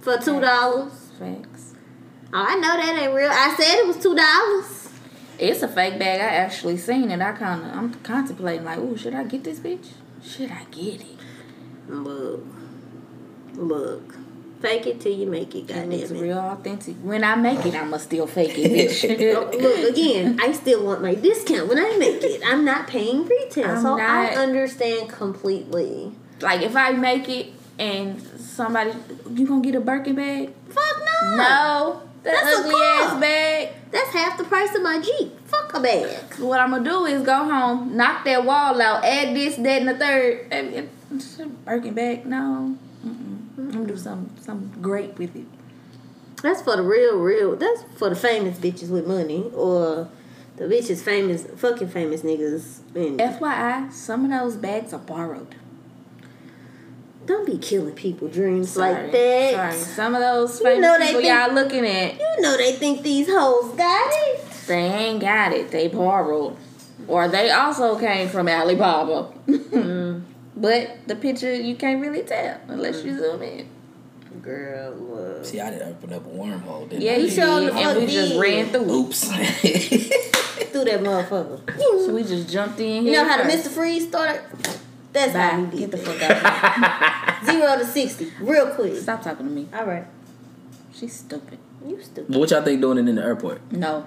[0.01, 1.11] for two dollars.
[1.19, 1.75] Facts.
[2.35, 3.31] Oh, I know that ain't real.
[3.31, 4.89] I said it was two dollars.
[5.39, 6.21] It's a fake bag.
[6.21, 7.21] I actually seen it.
[7.21, 9.89] I kind of, I'm contemplating like, ooh, should I get this bitch?
[10.23, 11.19] Should I get it?
[11.89, 12.45] Look,
[13.55, 14.15] look,
[14.63, 15.67] fake it till you make it.
[15.67, 16.21] Goddamn it's it.
[16.21, 16.95] real authentic.
[17.03, 18.71] When I make it, I'ma still fake it,
[19.03, 19.61] bitch.
[19.61, 20.39] Look again.
[20.41, 22.41] I still want my discount when I make it.
[22.47, 26.13] I'm not paying retail, I'm so I understand completely.
[26.41, 27.49] like if I make it
[27.79, 28.93] and somebody,
[29.31, 30.53] you gonna get a Birkin bag?
[30.69, 31.37] Fuck no.
[31.37, 33.69] No, that That's a ugly ass bag.
[33.91, 35.39] That's half the price of my Jeep.
[35.49, 36.35] Fuck a bag.
[36.39, 39.89] What I'm gonna do is go home, knock that wall out, add this, that, and
[39.89, 40.47] the third.
[40.51, 40.91] And- and-
[41.41, 42.25] a Birkin bag?
[42.25, 42.77] No.
[43.87, 45.47] Do something, something great with it.
[46.43, 47.57] That's for the real, real.
[47.57, 50.09] That's for the famous bitches with money or
[50.57, 52.79] the bitches famous, fucking famous niggas.
[52.95, 55.55] And FYI, some of those bags are borrowed.
[57.27, 58.93] don't be killing people dreams Sorry.
[59.05, 59.53] like that.
[59.55, 59.73] Sorry.
[59.95, 62.73] Some of those You famous know they people think- y'all looking at, You know they
[62.73, 64.45] think these hoes got it.
[64.67, 65.71] they ain't got it.
[65.71, 66.57] They borrowed.
[67.09, 69.33] Or they also came from Alibaba.
[70.63, 73.69] But the picture you can't really tell unless you zoom in.
[74.41, 75.45] Girl, look.
[75.45, 76.89] See, I didn't open up a wormhole.
[76.89, 77.17] Didn't Yeah, I?
[77.17, 78.83] you showed did, the and we just ran through.
[78.85, 78.89] it.
[78.91, 79.21] Oops.
[80.73, 81.61] Through that motherfucker.
[82.07, 83.05] So we just jumped in.
[83.05, 83.67] You know here how the first.
[83.69, 83.71] Mr.
[83.75, 84.41] Freeze started?
[85.13, 85.59] That's how Bye.
[85.71, 87.45] we Get did the fuck out.
[87.45, 88.97] Zero to sixty, real quick.
[88.97, 89.69] Stop talking to me.
[89.75, 90.07] All right,
[90.95, 91.59] She's stupid.
[91.87, 92.35] you stupid.
[92.35, 93.61] What y'all think doing it in the airport?
[93.73, 94.07] No.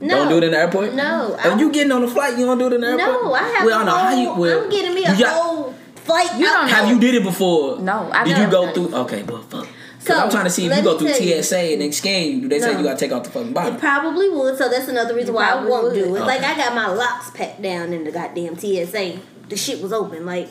[0.00, 0.94] No, Don't do it in the airport.
[0.94, 3.24] No, If I- you getting on a flight, you don't do it in the airport.
[3.24, 4.00] No, I have Well, a no, whole.
[4.00, 4.40] how you?
[4.40, 5.74] Well, I'm getting me a you got- whole
[6.08, 6.38] flight.
[6.38, 7.78] You don't Have you did it before?
[7.78, 8.98] No, I've Did never you go done through?
[9.02, 9.68] Okay, but fuck.
[10.00, 11.42] So, Cause I'm trying to see if let you go me through tell you.
[11.42, 12.40] TSA and they scan you.
[12.42, 12.78] Do they say No.
[12.78, 13.76] you gotta take off the fucking It bottom?
[13.78, 15.94] probably would, so that's another reason why I probably won't would.
[15.94, 16.20] do it.
[16.20, 19.18] Like I got my locks packed down in the goddamn TSA.
[19.48, 20.24] The shit was open.
[20.24, 20.48] Like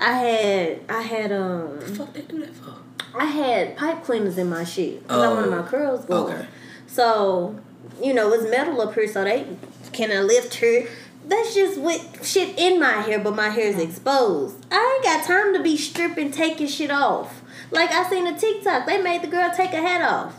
[0.00, 2.74] I had, I had, um, fuck they do that for?
[3.18, 6.34] I had pipe cleaners in my shit because I wanted Oh, my curls going.
[6.34, 6.46] okay.
[6.86, 7.54] So,
[8.02, 9.46] you know, it's metal up here, so they
[9.92, 10.82] can I lift her.
[11.26, 14.64] That's just with shit in my hair, but my hair is exposed.
[14.70, 17.42] I ain't got time to be stripping, taking shit off.
[17.72, 20.36] Like I seen a TikTok, they made the girl take a hat off.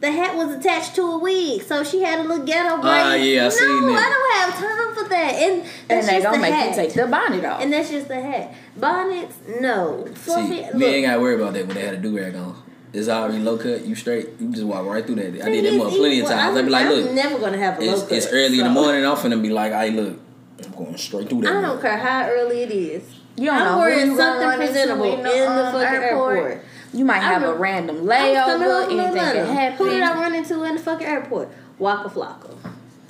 [0.00, 2.84] The hat was attached to a wig, so she had a little ghetto braid.
[2.84, 3.98] Ah, yeah, I no, seen that.
[3.98, 5.34] I don't have time for that.
[5.34, 6.70] And And they just gonna the make hat.
[6.70, 7.60] you take the bonnet off.
[7.60, 8.52] And that's just the hat.
[8.76, 10.08] Bonnets, no.
[10.14, 12.34] Fluffy, See, look, me ain't gotta worry about that when they had a do rag
[12.34, 12.60] on.
[12.92, 13.86] It's already low cut.
[13.86, 14.28] You straight.
[14.40, 15.46] You just walk right through that.
[15.46, 16.56] I did that more plenty of times.
[16.56, 18.12] They be like, look, I'm never gonna have a low it's, cut.
[18.12, 19.06] it's early in the morning.
[19.06, 20.18] I'm finna be like, hey, look,
[20.66, 21.56] I'm going straight through that.
[21.56, 23.02] I don't care how early it is.
[23.36, 26.36] You don't I'm know wearing you something presentable in in the, the, um, fucking airport.
[26.36, 26.64] airport.
[26.92, 28.92] You might I have a random I was coming home layover.
[28.92, 29.78] Anything can happen.
[29.78, 31.48] Who did I run into in the fucking airport?
[31.78, 32.56] Waka Flocka.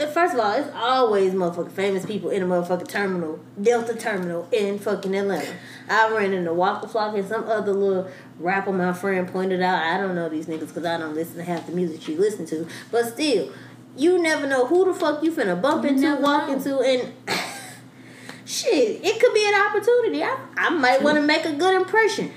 [0.01, 4.49] Uh, First of all, it's always motherfucking famous people in the motherfucking terminal, Delta Terminal
[4.51, 5.55] in fucking Atlanta.
[5.89, 9.83] I ran into Waka Flocka and some other little rapper my friend pointed out.
[9.83, 12.47] I don't know these niggas because I don't listen to half the music you listen
[12.47, 12.67] to.
[12.91, 13.53] But still,
[13.97, 16.55] you never know who the fuck you finna bump into, never walk know.
[16.55, 17.13] into, and
[18.45, 20.23] shit, it could be an opportunity.
[20.23, 22.33] I, I might want to make a good impression.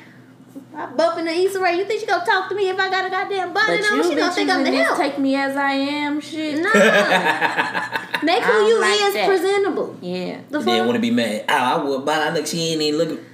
[0.76, 1.78] I bump into Issa Rae.
[1.78, 3.98] You think she gonna talk to me if I got a goddamn But bonnet on?
[3.98, 4.98] you She gonna think I'm the this help.
[4.98, 6.62] take me as I am shit.
[6.62, 6.70] Nah.
[8.24, 9.28] Make who you like is that.
[9.28, 9.98] presentable.
[10.02, 10.42] Yeah.
[10.50, 10.86] The And then fuck?
[10.88, 11.46] want to be mad.
[11.48, 13.26] Oh, I would, but I look, she ain't even looking.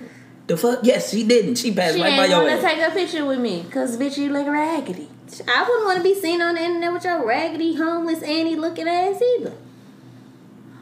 [0.48, 0.80] The fuck?
[0.84, 1.56] Yes, she didn't.
[1.56, 2.62] She passed She right by ain't your wanna ass.
[2.64, 5.10] take a picture with me, cause bitch, you look raggedy.
[5.48, 8.88] I wouldn't want to be seen on the internet with your raggedy, homeless, Annie looking
[8.88, 9.54] ass either.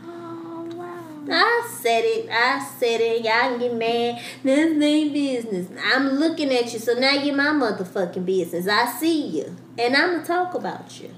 [0.04, 1.24] Oh wow.
[1.30, 2.30] I said it.
[2.32, 3.24] I said it.
[3.24, 4.22] Y'all can get mad.
[4.44, 5.68] This ain't business.
[5.94, 8.68] I'm looking at you, so now you're my motherfucking business.
[8.68, 11.12] I see you, and I'm gonna talk about you.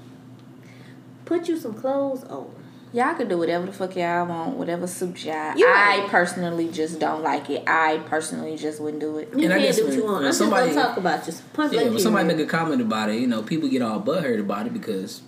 [1.24, 2.61] Put you some clothes on.
[2.94, 5.56] Y'all can do whatever the fuck y'all want, whatever suits y'all.
[5.56, 7.62] You I personally just don't like it.
[7.66, 9.30] I personally just wouldn't do it.
[9.34, 10.16] You And I can't do what when- you want.
[10.18, 11.32] I'm just somebody- gonna talk about you.
[11.54, 13.98] Point Yeah, blank when somebody make a comment about it, you know, people get all
[13.98, 15.22] butthurt about it because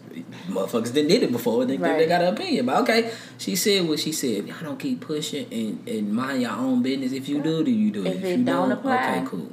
[0.50, 1.64] motherfuckers didn't did it before.
[1.64, 1.96] They, Right.
[1.98, 2.66] they got an opinion.
[2.66, 4.46] But okay, she said what she said.
[4.46, 7.12] Y'all don't keep pushing and, and mind your own business.
[7.12, 8.04] If you do, then you do.
[8.04, 8.16] It?
[8.16, 8.94] If it you don't apply.
[9.16, 9.50] okay, cool.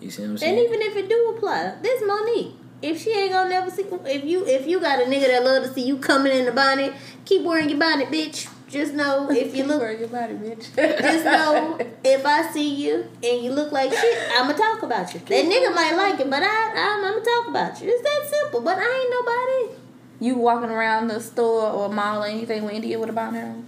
[0.00, 0.58] You see what I'm saying?
[0.58, 2.54] And even if it do apply, this Monique.
[2.82, 5.62] If she ain't gonna never see, if you if you got a nigga that love
[5.62, 6.92] to see you coming in the bonnet,
[7.24, 8.48] keep wearing your bonnet, bitch.
[8.68, 10.74] Just know if you look, wearing your bonnet, bitch.
[10.76, 15.20] just know if I see you and you look like shit, I'ma talk about you.
[15.20, 17.90] That nigga might like it, but I I'm, I'ma talk about you.
[17.92, 18.60] It's that simple.
[18.62, 19.78] But I ain't nobody.
[20.20, 23.66] You walking around the store or mall or anything with India with a bonnet on?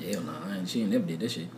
[0.00, 1.48] Hell no, I ain't, she ain't never did that shit.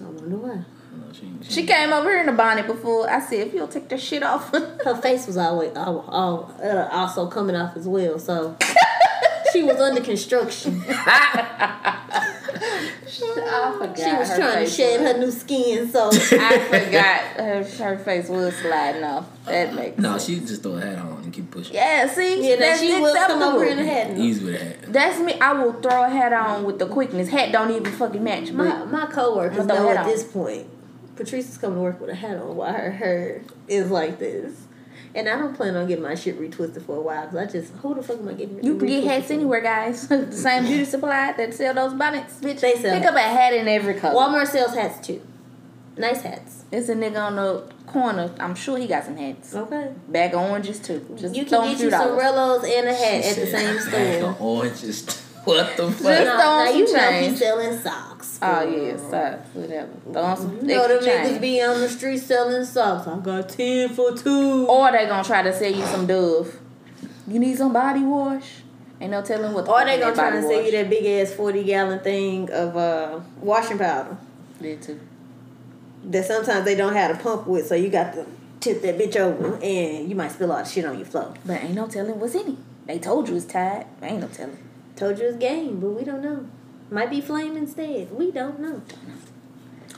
[0.00, 0.64] I wonder why.
[0.96, 3.08] No, she, she, She came over here in a bonnet before.
[3.10, 4.50] I said, if you'll take that shit off.
[4.84, 8.56] Her face was always all, all, uh, also coming off as well, so
[9.52, 10.82] she was under construction.
[13.48, 13.98] I forgot.
[13.98, 17.98] She was trying to face shed was- her new skin, so I forgot her, her
[17.98, 19.26] face was sliding off.
[19.44, 20.24] That makes no, sense.
[20.26, 21.74] she just throw a hat on and keep pushing.
[21.74, 24.16] Yeah, see, yeah, that's she will come over in a hat.
[24.18, 24.92] Easy with a hat.
[24.92, 25.34] That's me.
[25.40, 27.28] I will throw a hat on with the quickness.
[27.28, 28.50] Hat don't even fucking match.
[28.50, 30.06] My my coworkers With know at on.
[30.06, 30.66] this point.
[31.16, 34.54] Patrice is coming to work with a hat on while her hair is like this.
[35.14, 37.72] And I don't plan on getting my shit retwisted for a while because I just
[37.76, 38.62] who the fuck am I getting?
[38.62, 39.32] you can get hats for?
[39.32, 40.06] anywhere, guys.
[40.08, 42.60] the same beauty supply that sell those bonnets, bitch.
[42.60, 44.14] They sell Pick up a hat in every color.
[44.14, 45.22] Walmart sells hats too.
[45.96, 46.64] Nice hats.
[46.70, 48.30] There's a nigga on the corner.
[48.38, 49.54] I'm sure he got some hats.
[49.54, 49.92] Okay.
[50.08, 51.02] Bag of oranges too.
[51.16, 52.22] Just You throw can 'em get few you some dollars.
[52.22, 54.30] Rellos and a hat She at the said, same "Bag store.
[54.32, 55.25] of Oranges.
[55.46, 56.02] What the fuck?
[56.02, 57.30] Just Now, throw now some you know change.
[57.30, 58.38] he's selling socks.
[58.42, 59.88] Oh yeah, socks, whatever.
[60.12, 61.40] Throw on some You know them extra niggas change.
[61.40, 63.06] be on the street selling socks.
[63.06, 64.66] I got ten for two.
[64.66, 66.58] Or they gonna try to sell you some Dove.
[67.28, 68.44] You need some body wash.
[69.00, 69.64] Ain't no telling what.
[69.66, 72.00] the Or fuck they gonna try body to sell you that big ass forty gallon
[72.00, 74.16] thing of uh, washing powder
[74.60, 75.00] Did too.
[76.04, 78.26] that sometimes they don't have a pump with, so you got to
[78.60, 81.34] tip that bitch over and you might spill all the shit on your floor.
[81.44, 82.56] But ain't no telling what's in it.
[82.86, 83.86] They told you it's Tide.
[84.02, 84.58] Ain't no telling.
[84.96, 86.46] Told you it's game, but we don't know.
[86.90, 88.10] Might be flame instead.
[88.12, 88.82] We don't know.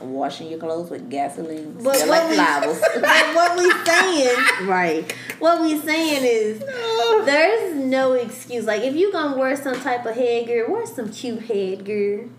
[0.01, 1.73] Washing your clothes with gasoline.
[1.73, 2.37] But what like we,
[3.01, 4.37] but what we saying,
[4.67, 5.11] right?
[5.39, 6.59] What we saying is
[7.25, 8.65] there's no excuse.
[8.65, 12.29] Like if you gonna wear some type of headgear, wear some cute headgear.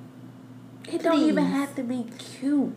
[0.89, 2.75] It don't even have to be cute.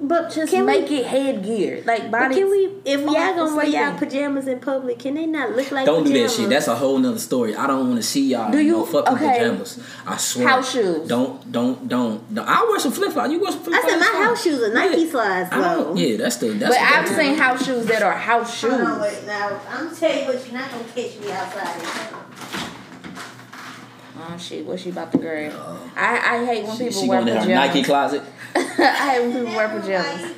[0.00, 1.82] But Just can make we, it headgear.
[1.84, 2.36] Like body.
[2.36, 2.70] can we?
[2.84, 6.04] If y'all Fuck gonna wear y'all pajamas in public, can they not look like Don't
[6.04, 6.48] do that shit.
[6.48, 7.56] That's a whole nother story.
[7.56, 9.38] I don't want to see y'all Do in no you- fucking okay.
[9.40, 9.80] pajamas.
[10.06, 10.46] I swear.
[10.48, 11.08] House shoes.
[11.08, 12.32] Don't, don't, don't.
[12.32, 12.46] don't.
[12.48, 13.32] I wear some flip flops.
[13.32, 13.92] You wear some flip flops.
[13.92, 15.94] I said my house shoes are Nike slides I though.
[15.96, 16.50] yeah, that's the.
[16.50, 18.70] That's But I've that's seen house shoes that are house shoes.
[18.70, 22.14] Hold on, wait, now I'm tell you what, you're not gonna catch me outside.
[24.20, 25.52] Oh shit, what she about to grab?
[25.54, 25.90] Oh.
[25.96, 27.68] I, I hate when She, people she wear going in her pajamas.
[27.74, 28.22] Nike closet.
[28.78, 30.32] I hate when people wear pajamas.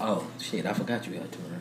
[0.00, 0.66] Oh shit!
[0.66, 1.38] I forgot you got two.
[1.40, 1.60] Right?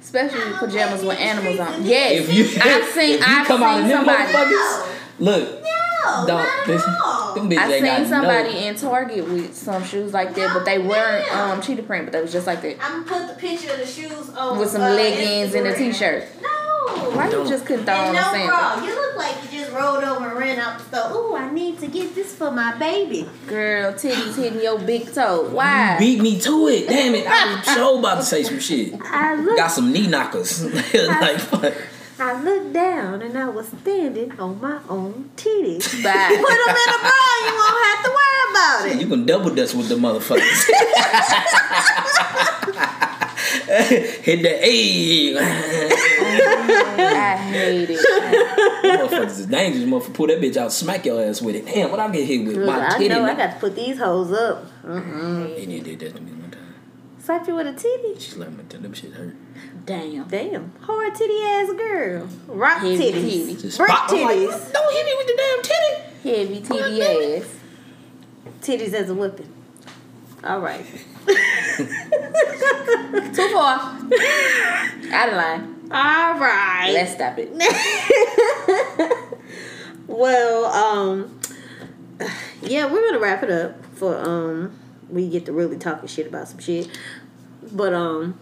[0.00, 1.84] Especially pajamas with animals on.
[1.84, 2.28] Yes.
[2.28, 4.88] If you, I've seen if you I've come out seen of them somebody motherfuckers,
[5.20, 6.26] look, No, don't.
[6.28, 7.34] not This, all.
[7.34, 8.58] them bitches I ain't seen somebody no.
[8.58, 12.20] in Target with some shoes like that, but they weren't um cheetah print, but they
[12.20, 12.76] was just like that.
[12.82, 15.72] I'm gonna put the picture of the shoes on With some uh, leggings and a
[15.72, 15.78] Instagram.
[15.92, 16.24] t-shirt.
[16.42, 16.48] No.
[17.14, 18.46] Why you just couldn't throw on And a no Santa?
[18.48, 18.84] bra.
[18.84, 21.12] You look like you just rolled over and ran out the store.
[21.16, 23.28] Ooh, I need to get this for my baby.
[23.46, 25.48] Girl, titties hitting your big toe.
[25.50, 25.96] Why?
[25.98, 26.88] Beat me to it.
[26.88, 27.26] Damn it!
[27.26, 28.94] I was so about to say some shit.
[29.02, 30.62] I looked, Got some knee knockers.
[30.94, 31.74] like fuck.
[32.18, 35.82] I looked down and I was standing on my own titties.
[35.84, 37.12] Put them in a bra,
[37.46, 39.00] you won't have to worry about it.
[39.00, 40.68] You can double dust with the motherfuckers.
[44.22, 45.38] Hit the A.
[45.38, 47.98] I hate it.
[48.84, 49.84] motherfuckers is dangerous.
[49.84, 51.64] Motherfucker, pull that bitch out, smack your ass with it.
[51.66, 52.56] Damn, what I get hit with?
[52.56, 53.08] Look, My I titty.
[53.08, 54.66] know I got to put these hoes up.
[54.84, 55.62] Mm-mm.
[55.62, 56.74] And he did that to me one time.
[57.18, 58.18] Slap you with a titty.
[58.20, 58.62] She slapped me.
[58.68, 59.34] Them shit hurt.
[59.86, 60.24] Damn.
[60.28, 62.28] Damn, hard titty ass girl.
[62.48, 63.12] Rock Heavy titties.
[63.12, 63.56] titty.
[63.56, 64.10] Just Brick pop.
[64.10, 64.72] Like, titties.
[64.72, 66.36] don't hit me with the damn titty.
[66.36, 67.02] Heavy titty
[67.38, 67.54] ass.
[68.60, 69.51] Titties as a weapon.
[70.44, 70.84] All right.
[73.34, 73.78] Too far.
[75.12, 75.72] Out of line.
[75.92, 76.90] All right.
[76.92, 77.50] Let's stop it.
[80.06, 81.40] well, um,
[82.62, 84.72] yeah, we're gonna wrap it up for um,
[85.08, 86.88] we get to really talking shit about some shit.
[87.70, 88.38] But um,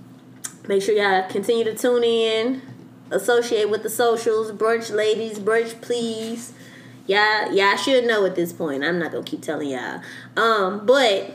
[0.69, 2.63] make sure y'all continue to tune in,
[3.11, 6.53] associate with the socials, brunch ladies, brunch please.
[7.07, 8.85] Y'all, y'all should know at this point.
[8.85, 10.01] I'm not gonna keep telling y'all.
[10.37, 11.33] Um, but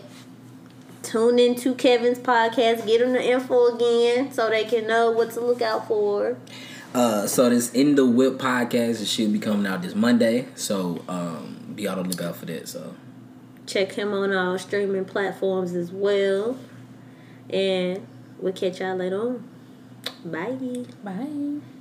[1.05, 5.41] tune into Kevin's podcast, get them the info again so they can know what to
[5.41, 6.37] look out for.
[6.93, 10.47] Uh, so this in the whip podcast it should be coming out this Monday.
[10.55, 12.67] So um, be on the lookout for that.
[12.67, 12.95] So
[13.65, 16.57] Check him on all streaming platforms as well.
[17.49, 18.05] And
[18.39, 19.49] we'll catch y'all later on.
[20.23, 20.85] Bye.
[21.03, 21.74] Bye.